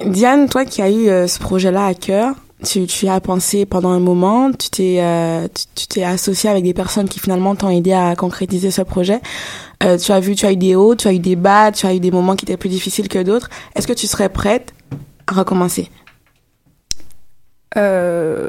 Diane, 0.04 0.48
toi 0.48 0.64
qui 0.64 0.80
as 0.82 0.90
eu 0.90 1.08
euh, 1.08 1.26
ce 1.26 1.38
projet-là 1.38 1.86
à 1.86 1.94
cœur, 1.94 2.34
tu, 2.62 3.08
as 3.08 3.20
pensé 3.20 3.66
pendant 3.66 3.90
un 3.90 3.98
moment, 3.98 4.50
tu 4.52 4.70
t'es 4.70 4.96
euh, 5.00 5.48
tu 5.74 5.86
t'es 5.86 6.04
associé 6.04 6.48
avec 6.48 6.64
des 6.64 6.74
personnes 6.74 7.08
qui 7.08 7.18
finalement 7.18 7.54
t'ont 7.54 7.70
aidé 7.70 7.92
à 7.92 8.14
concrétiser 8.16 8.70
ce 8.70 8.82
projet. 8.82 9.20
Euh, 9.82 9.98
tu 9.98 10.12
as 10.12 10.20
vu, 10.20 10.34
tu 10.34 10.46
as 10.46 10.52
eu 10.52 10.56
des 10.56 10.74
hauts, 10.74 10.94
tu 10.94 11.08
as 11.08 11.12
eu 11.12 11.18
des 11.18 11.36
bas, 11.36 11.72
tu 11.72 11.86
as 11.86 11.94
eu 11.94 12.00
des 12.00 12.10
moments 12.10 12.36
qui 12.36 12.44
étaient 12.44 12.56
plus 12.56 12.68
difficiles 12.68 13.08
que 13.08 13.22
d'autres. 13.22 13.50
Est-ce 13.74 13.86
que 13.86 13.92
tu 13.92 14.06
serais 14.06 14.28
prête 14.28 14.72
à 15.26 15.34
recommencer? 15.34 15.90
Euh, 17.76 18.48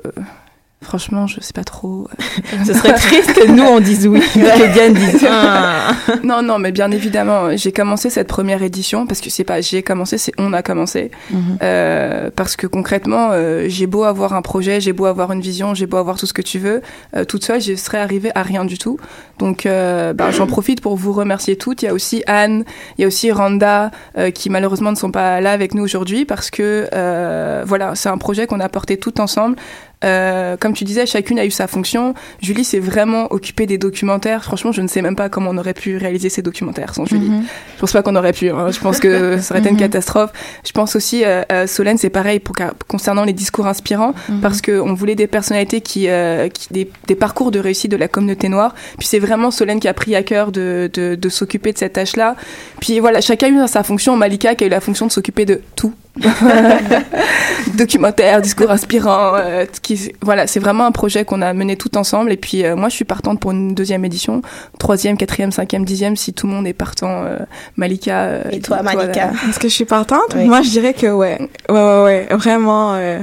Franchement, 0.83 1.27
je 1.27 1.39
sais 1.41 1.53
pas 1.53 1.63
trop. 1.63 2.07
Ce 2.65 2.73
serait 2.73 2.93
triste 2.93 3.33
que 3.33 3.47
nous 3.49 3.63
on 3.63 3.79
dise 3.79 4.07
oui, 4.07 4.19
que 4.19 4.73
Diane 4.73 4.93
dise 4.93 5.25
ah. 5.29 5.93
non, 6.23 6.41
non, 6.41 6.59
mais 6.59 6.71
bien 6.71 6.91
évidemment, 6.91 7.55
j'ai 7.55 7.71
commencé 7.71 8.09
cette 8.09 8.27
première 8.27 8.61
édition 8.61 9.07
parce 9.07 9.21
que 9.21 9.29
c'est 9.29 9.43
pas 9.43 9.61
j'ai 9.61 9.83
commencé, 9.83 10.17
c'est 10.17 10.33
on 10.37 10.53
a 10.53 10.61
commencé. 10.61 11.11
Mhm. 11.31 11.57
Euh, 11.61 12.29
parce 12.35 12.55
que 12.55 12.67
concrètement, 12.67 13.29
euh, 13.31 13.65
j'ai 13.67 13.87
beau 13.87 14.03
avoir 14.03 14.33
un 14.33 14.41
projet, 14.41 14.81
j'ai 14.81 14.93
beau 14.93 15.05
avoir 15.05 15.31
une 15.31 15.41
vision, 15.41 15.73
j'ai 15.73 15.87
beau 15.87 15.97
avoir 15.97 16.17
tout 16.17 16.25
ce 16.25 16.33
que 16.33 16.41
tu 16.41 16.59
veux, 16.59 16.81
euh, 17.15 17.25
toute 17.25 17.43
seule, 17.43 17.61
je 17.61 17.75
serais 17.75 17.99
arrivée 17.99 18.31
à 18.35 18.43
rien 18.43 18.65
du 18.65 18.77
tout. 18.77 18.97
Donc, 19.39 19.65
euh, 19.65 20.13
bah, 20.13 20.31
j'en 20.31 20.47
profite 20.47 20.81
pour 20.81 20.95
vous 20.95 21.11
remercier 21.11 21.55
toutes. 21.55 21.81
Il 21.81 21.85
y 21.85 21.87
a 21.87 21.93
aussi 21.93 22.23
Anne, 22.27 22.63
il 22.97 23.01
y 23.01 23.03
a 23.03 23.07
aussi 23.07 23.31
Randa, 23.31 23.91
euh, 24.17 24.31
qui 24.31 24.49
malheureusement 24.49 24.91
ne 24.91 24.95
sont 24.95 25.11
pas 25.11 25.41
là 25.41 25.51
avec 25.51 25.73
nous 25.73 25.83
aujourd'hui 25.83 26.25
parce 26.25 26.51
que 26.51 26.87
euh, 26.93 27.63
voilà, 27.65 27.95
c'est 27.95 28.09
un 28.09 28.17
projet 28.17 28.47
qu'on 28.47 28.59
a 28.59 28.69
porté 28.69 28.97
tout 28.97 29.19
ensemble. 29.19 29.55
Euh, 30.03 30.57
comme 30.57 30.73
tu 30.73 30.83
disais, 30.83 31.05
chacune 31.05 31.39
a 31.39 31.45
eu 31.45 31.51
sa 31.51 31.67
fonction. 31.67 32.13
Julie 32.41 32.63
s'est 32.63 32.79
vraiment 32.79 33.31
occupée 33.31 33.65
des 33.65 33.77
documentaires. 33.77 34.43
Franchement, 34.43 34.71
je 34.71 34.81
ne 34.81 34.87
sais 34.87 35.01
même 35.01 35.15
pas 35.15 35.29
comment 35.29 35.51
on 35.51 35.57
aurait 35.57 35.73
pu 35.73 35.97
réaliser 35.97 36.29
ces 36.29 36.41
documentaires 36.41 36.93
sans 36.93 37.05
Julie. 37.05 37.29
Mhm. 37.29 37.43
Je 37.75 37.79
pense 37.79 37.91
pas 37.93 38.01
qu'on 38.03 38.15
aurait 38.15 38.33
pu. 38.33 38.49
hein. 38.49 38.71
Je 38.71 38.79
pense 38.79 38.99
que 38.99 39.37
ça 39.41 39.53
aurait 39.53 39.59
été 39.61 39.69
une 39.69 39.75
Mhm. 39.75 39.81
catastrophe. 39.81 40.31
Je 40.65 40.71
pense 40.71 40.95
aussi, 40.95 41.23
euh, 41.25 41.41
euh, 41.51 41.67
Solène, 41.67 41.97
c'est 41.97 42.09
pareil 42.09 42.39
pour, 42.39 42.55
concernant 42.87 43.23
les 43.23 43.33
discours 43.33 43.67
inspirants, 43.67 44.13
Mhm. 44.29 44.41
parce 44.41 44.61
qu'on 44.61 44.93
voulait 44.93 45.15
des 45.15 45.27
personnalités 45.27 45.81
qui, 45.81 46.07
qui 46.53 46.67
des, 46.73 46.89
des 47.07 47.15
parcours 47.15 47.51
de 47.51 47.59
réussite 47.59 47.91
de 47.91 47.97
la 47.97 48.07
communauté 48.07 48.49
noire. 48.49 48.75
Puis 48.97 49.07
c'est 49.07 49.19
vraiment 49.19 49.51
Solène 49.51 49.79
qui 49.79 49.87
a 49.87 49.93
pris 49.93 50.15
à 50.15 50.23
cœur 50.23 50.51
de, 50.51 50.89
de, 50.93 51.15
de 51.15 51.29
s'occuper 51.29 51.71
de 51.73 51.77
cette 51.77 51.93
tâche-là. 51.93 52.35
Puis 52.81 52.99
voilà, 52.99 53.21
chacun 53.21 53.47
a 53.47 53.65
eu 53.65 53.67
sa 53.67 53.83
fonction. 53.83 54.15
Malika 54.17 54.55
qui 54.55 54.63
a 54.63 54.67
eu 54.67 54.69
la 54.69 54.81
fonction 54.81 55.07
de 55.07 55.11
s'occuper 55.11 55.45
de 55.45 55.61
tout. 55.75 55.93
Documentaire, 57.75 58.41
discours 58.41 58.71
inspirants. 58.71 59.35
euh, 59.35 59.65
qui, 59.81 60.11
voilà, 60.21 60.47
c'est 60.47 60.59
vraiment 60.59 60.85
un 60.85 60.91
projet 60.91 61.25
qu'on 61.25 61.41
a 61.41 61.53
mené 61.53 61.75
tout 61.75 61.95
ensemble. 61.97 62.31
Et 62.31 62.37
puis 62.37 62.65
euh, 62.65 62.75
moi, 62.75 62.89
je 62.89 62.95
suis 62.95 63.05
partante 63.05 63.39
pour 63.39 63.51
une 63.51 63.73
deuxième 63.73 64.05
édition, 64.05 64.41
troisième, 64.79 65.17
quatrième, 65.17 65.51
cinquième, 65.51 65.85
dixième, 65.85 66.15
si 66.15 66.33
tout 66.33 66.47
le 66.47 66.53
monde 66.53 66.67
est 66.67 66.73
partant. 66.73 67.23
euh, 67.25 67.39
Malika. 67.77 68.21
euh, 68.23 68.43
Et 68.51 68.59
toi, 68.59 68.77
dis-toi, 68.77 68.83
Malika 68.83 69.31
Est-ce 69.49 69.59
que 69.59 69.67
je 69.67 69.73
suis 69.73 69.85
partante? 69.85 70.35
Oui. 70.35 70.45
Moi, 70.45 70.61
je 70.61 70.69
dirais 70.69 70.93
que 70.93 71.07
ouais. 71.07 71.39
Ouais, 71.69 71.75
ouais, 71.75 72.03
ouais. 72.03 72.27
Vraiment, 72.31 72.93
euh, 72.95 73.19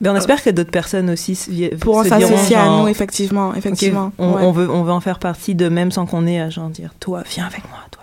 Mais 0.00 0.08
on 0.08 0.16
espère 0.16 0.42
que 0.42 0.50
d'autres 0.50 0.70
personnes 0.70 1.10
aussi 1.10 1.34
se, 1.34 1.50
vi- 1.50 1.74
pour 1.78 2.02
se 2.02 2.08
s'associer 2.10 2.56
à 2.56 2.66
nous, 2.66 2.88
effectivement. 2.88 3.54
Effectivement. 3.54 4.12
on, 4.18 4.32
ouais. 4.34 4.42
on 4.42 4.52
veut, 4.52 4.70
on 4.70 4.82
veut 4.82 4.92
en 4.92 5.00
faire 5.00 5.18
partie 5.18 5.54
de 5.54 5.68
même 5.68 5.90
sans 5.90 6.04
qu'on 6.06 6.26
ait 6.26 6.40
à 6.40 6.50
genre 6.50 6.68
dire 6.68 6.90
toi 7.00 7.22
viens 7.30 7.46
avec 7.46 7.62
moi, 7.70 7.78
toi 7.90 7.93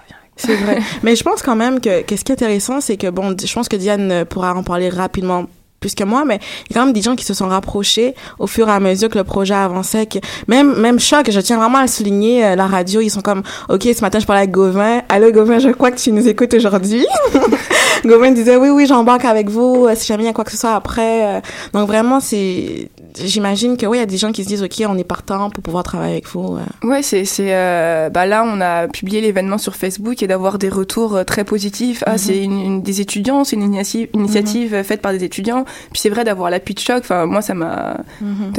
C'est 0.45 0.56
vrai. 0.56 0.80
Mais 1.04 1.15
je 1.15 1.23
pense 1.23 1.41
quand 1.41 1.56
même 1.56 1.80
que, 1.80 2.01
que 2.01 2.15
ce 2.15 2.23
qui 2.23 2.32
est 2.32 2.36
intéressant, 2.36 2.82
c'est 2.82 2.97
que 2.97 3.10
bon, 3.10 3.36
je 3.38 3.54
pense 3.54 3.69
que 3.69 3.75
Diane 3.75 4.12
euh, 4.12 4.25
pourra 4.25 4.54
en 4.56 4.63
parler 4.63 4.89
rapidement 4.89 5.45
plus 5.80 5.95
que 5.95 6.04
moi, 6.04 6.23
mais 6.25 6.39
il 6.69 6.75
y 6.75 6.77
a 6.77 6.80
quand 6.80 6.86
même 6.86 6.93
des 6.93 7.01
gens 7.01 7.15
qui 7.15 7.25
se 7.25 7.34
sont 7.34 7.47
rapprochés 7.47 8.13
au 8.38 8.45
fur 8.45 8.69
et 8.69 8.71
à 8.71 8.80
mesure 8.80 9.10
que 9.10 9.17
le 9.17 9.23
projet 9.23 9.56
avançait. 9.56 10.06
Que 10.06 10.19
même, 10.47 10.80
même 10.80 10.99
choc, 10.99 11.30
je 11.32 11.39
tiens 11.39 11.58
vraiment 11.58 11.80
à 11.80 11.88
souligner, 11.88 12.45
euh, 12.45 12.56
la 12.56 12.67
radio, 12.67 13.01
ils 13.01 13.10
sont 13.10 13.21
comme, 13.21 13.41
OK, 13.67 13.82
ce 13.84 14.01
matin, 14.01 14.19
je 14.19 14.27
parlais 14.27 14.43
avec 14.43 14.51
Gauvin. 14.51 15.01
Allô, 15.10 15.32
Gauvin, 15.32 15.58
je 15.58 15.69
crois 15.69 15.89
que 15.89 15.97
tu 15.97 16.12
nous 16.12 16.27
écoutes 16.27 16.54
aujourd'hui. 16.54 17.04
Gauvin 18.06 18.32
disait, 18.32 18.58
oui, 18.58 18.69
oui, 18.69 18.86
j'embarque 18.86 19.25
avec 19.25 19.49
vous, 19.49 19.88
euh, 19.88 19.93
si 19.95 20.06
jamais 20.06 20.23
il 20.23 20.27
y 20.27 20.30
a 20.30 20.34
quoi 20.34 20.43
que 20.43 20.51
ce 20.51 20.58
soit 20.58 20.75
après. 20.75 21.38
euh. 21.38 21.41
Donc 21.73 21.88
vraiment, 21.88 22.19
c'est, 22.19 22.89
j'imagine 23.24 23.78
que 23.78 23.86
oui, 23.86 23.97
il 23.97 24.00
y 24.00 24.04
a 24.04 24.08
des 24.08 24.17
gens 24.17 24.32
qui 24.32 24.43
se 24.43 24.47
disent, 24.47 24.63
OK, 24.63 24.82
on 24.88 24.97
est 24.97 25.04
partant 25.04 25.50
pour 25.50 25.63
pouvoir 25.63 25.84
travailler 25.84 26.13
avec 26.13 26.28
vous. 26.30 26.58
euh. 26.58 26.88
Ouais, 26.88 27.02
c'est 27.02 27.26
c'est 27.26 27.54
euh, 27.56 28.10
bah 28.10 28.26
là 28.26 28.43
on 28.45 28.60
a 28.62 28.88
publié 28.88 29.21
l'événement 29.21 29.58
sur 29.58 29.76
Facebook 29.76 30.21
et 30.24 30.28
d'avoir 30.28 30.58
des 30.58 30.69
retours 30.69 31.15
euh, 31.15 31.24
très 31.24 31.43
positifs. 31.43 32.04
Ah, 32.06 32.12
Mhm. 32.13 32.17
c'est 32.17 32.43
une, 32.43 32.60
une- 32.60 32.82
des 32.82 33.02
étudiants, 33.02 33.43
c'est 33.43 33.56
une 33.56 33.63
initiative, 33.63 34.08
initiative 34.13 34.74
euh, 34.74 34.84
faite 34.84 35.02
par 35.02 35.12
des 35.13 35.24
étudiants. 35.24 35.63
Puis 35.91 36.02
c'est 36.02 36.10
vrai 36.10 36.24
d'avoir 36.24 36.50
l'appui 36.50 36.74
de 36.74 36.80
choc. 36.80 37.00
Enfin 37.00 37.26
moi 37.26 37.41
ça 37.41 37.54
m'a 37.54 37.97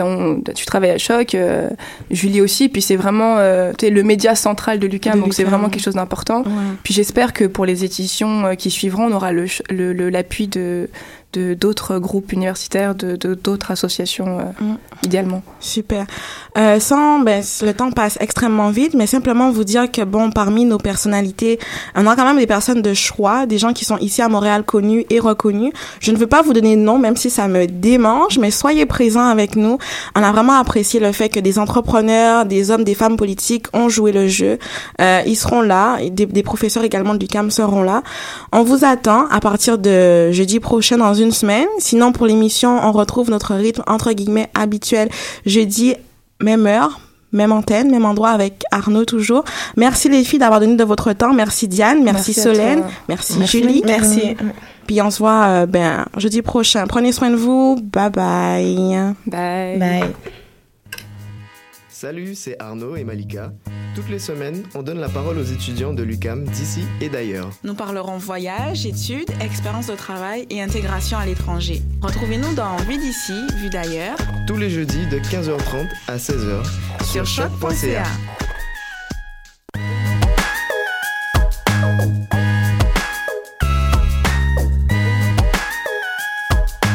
on- 0.00 0.40
tu 0.54 0.66
travailles 0.66 0.90
à 0.90 0.98
choc, 0.98 1.34
euh, 1.34 1.68
Julie 2.10 2.40
aussi. 2.40 2.68
Puis 2.68 2.82
c'est 2.82 2.96
vraiment 2.96 3.36
euh, 3.38 3.72
tu 3.78 3.90
le 3.90 4.02
média 4.02 4.34
central 4.34 4.78
de 4.78 4.86
De 4.86 5.20
donc 5.20 5.34
c'est 5.34 5.44
vraiment 5.44 5.68
quelque 5.70 5.82
chose 5.82 5.94
d'important. 5.94 6.42
Ouais. 6.42 6.50
Puis 6.82 6.94
j'espère 6.94 7.32
que 7.32 7.44
pour 7.44 7.64
les 7.66 7.84
éditions 7.84 8.54
qui 8.56 8.70
suivront, 8.70 9.06
on 9.06 9.12
aura 9.12 9.32
le 9.32 9.46
ch- 9.46 9.62
le- 9.70 9.92
le- 9.92 10.10
l'appui 10.10 10.48
de 10.48 10.88
de 11.32 11.54
d'autres 11.54 11.98
groupes 11.98 12.32
universitaires, 12.32 12.94
de 12.94 13.16
de- 13.16 13.34
d'autres 13.34 13.70
associations, 13.70 14.38
euh, 14.38 14.42
Mm. 14.64 14.74
idéalement. 15.04 15.42
Super. 15.60 16.06
Euh, 16.58 16.78
sans, 16.80 17.20
ben, 17.20 17.42
le 17.62 17.72
temps 17.72 17.90
passe 17.90 18.18
extrêmement 18.20 18.70
vite, 18.70 18.94
mais 18.94 19.06
simplement 19.06 19.50
vous 19.50 19.64
dire 19.64 19.90
que 19.90 20.02
bon, 20.02 20.30
parmi 20.30 20.64
nos 20.64 20.78
personnalités, 20.78 21.58
on 21.94 22.06
a 22.06 22.14
quand 22.16 22.24
même 22.24 22.38
des 22.38 22.46
personnes 22.46 22.82
de 22.82 22.94
choix, 22.94 23.46
des 23.46 23.58
gens 23.58 23.72
qui 23.72 23.84
sont 23.84 23.96
ici 23.98 24.20
à 24.22 24.28
Montréal 24.28 24.62
connus 24.64 25.04
et 25.10 25.20
reconnus. 25.20 25.72
Je 26.00 26.12
ne 26.12 26.16
veux 26.16 26.26
pas 26.26 26.42
vous 26.42 26.52
donner 26.52 26.76
de 26.76 26.80
nom, 26.82 26.98
même 26.98 27.16
si 27.16 27.30
ça 27.30 27.48
me 27.48 27.66
démange, 27.66 28.38
mais 28.38 28.50
soyez 28.50 28.86
présents 28.86 29.26
avec 29.26 29.56
nous. 29.56 29.78
On 30.14 30.22
a 30.22 30.30
vraiment 30.32 30.58
apprécié 30.58 31.00
le 31.00 31.12
fait 31.12 31.28
que 31.28 31.40
des 31.40 31.58
entrepreneurs, 31.58 32.44
des 32.46 32.70
hommes, 32.70 32.84
des 32.84 32.94
femmes 32.94 33.16
politiques 33.16 33.66
ont 33.72 33.88
joué 33.88 34.12
le 34.12 34.28
jeu. 34.28 34.58
Euh, 35.00 35.20
ils 35.26 35.36
seront 35.36 35.62
là, 35.62 35.98
des, 36.10 36.26
des 36.26 36.42
professeurs 36.42 36.84
également 36.84 37.14
du 37.14 37.26
CAM 37.26 37.50
seront 37.50 37.82
là. 37.82 38.02
On 38.52 38.62
vous 38.62 38.84
attend 38.84 39.26
à 39.30 39.40
partir 39.40 39.78
de 39.78 40.30
jeudi 40.32 40.60
prochain 40.60 40.98
dans 40.98 41.14
une 41.14 41.21
semaine. 41.30 41.68
Sinon, 41.78 42.12
pour 42.12 42.26
l'émission, 42.26 42.78
on 42.82 42.92
retrouve 42.92 43.30
notre 43.30 43.54
rythme 43.54 43.82
entre 43.86 44.12
guillemets 44.12 44.50
habituel 44.54 45.08
jeudi, 45.46 45.94
même 46.40 46.66
heure. 46.66 47.00
Même 47.34 47.50
antenne, 47.50 47.90
même 47.90 48.04
endroit 48.04 48.28
avec 48.28 48.62
Arnaud 48.72 49.06
toujours. 49.06 49.44
Merci 49.78 50.10
les 50.10 50.22
filles 50.22 50.38
d'avoir 50.38 50.60
donné 50.60 50.76
de 50.76 50.84
votre 50.84 51.14
temps. 51.14 51.32
Merci 51.32 51.66
Diane, 51.66 52.02
merci, 52.02 52.34
Solène, 52.34 52.84
Merci. 53.08 53.46
Julie. 53.46 53.82
Merci. 53.86 54.36
Puis 54.86 55.00
on 55.00 55.10
se 55.10 55.18
voit 55.18 55.44
euh, 55.46 55.66
ben 55.66 56.04
jeudi 56.18 56.42
prochain. 56.42 56.86
Prenez 56.86 57.10
soin 57.10 57.30
de 57.30 57.36
vous. 57.36 57.80
Bye 57.80 58.10
bye. 58.10 59.14
Bye. 59.26 59.78
Bye. 59.78 60.32
Salut, 62.02 62.34
c'est 62.34 62.60
Arnaud 62.60 62.96
et 62.96 63.04
Malika. 63.04 63.52
Toutes 63.94 64.08
les 64.08 64.18
semaines, 64.18 64.64
on 64.74 64.82
donne 64.82 64.98
la 64.98 65.08
parole 65.08 65.38
aux 65.38 65.44
étudiants 65.44 65.94
de 65.94 66.02
l'UCAM 66.02 66.42
d'ici 66.46 66.82
et 67.00 67.08
d'ailleurs. 67.08 67.52
Nous 67.62 67.76
parlerons 67.76 68.16
voyage, 68.16 68.86
études, 68.86 69.30
expérience 69.40 69.86
de 69.86 69.94
travail 69.94 70.44
et 70.50 70.60
intégration 70.60 71.16
à 71.16 71.26
l'étranger. 71.26 71.80
Retrouvez-nous 72.00 72.56
dans 72.56 72.74
Vue 72.78 72.98
d'ici, 72.98 73.34
Vue 73.58 73.70
d'ailleurs 73.70 74.16
Tous 74.48 74.56
les 74.56 74.68
jeudis 74.68 75.06
de 75.06 75.20
15h30 75.20 75.88
à 76.08 76.16
16h 76.16 76.64
sur 77.04 77.24
choc.ca. 77.24 78.02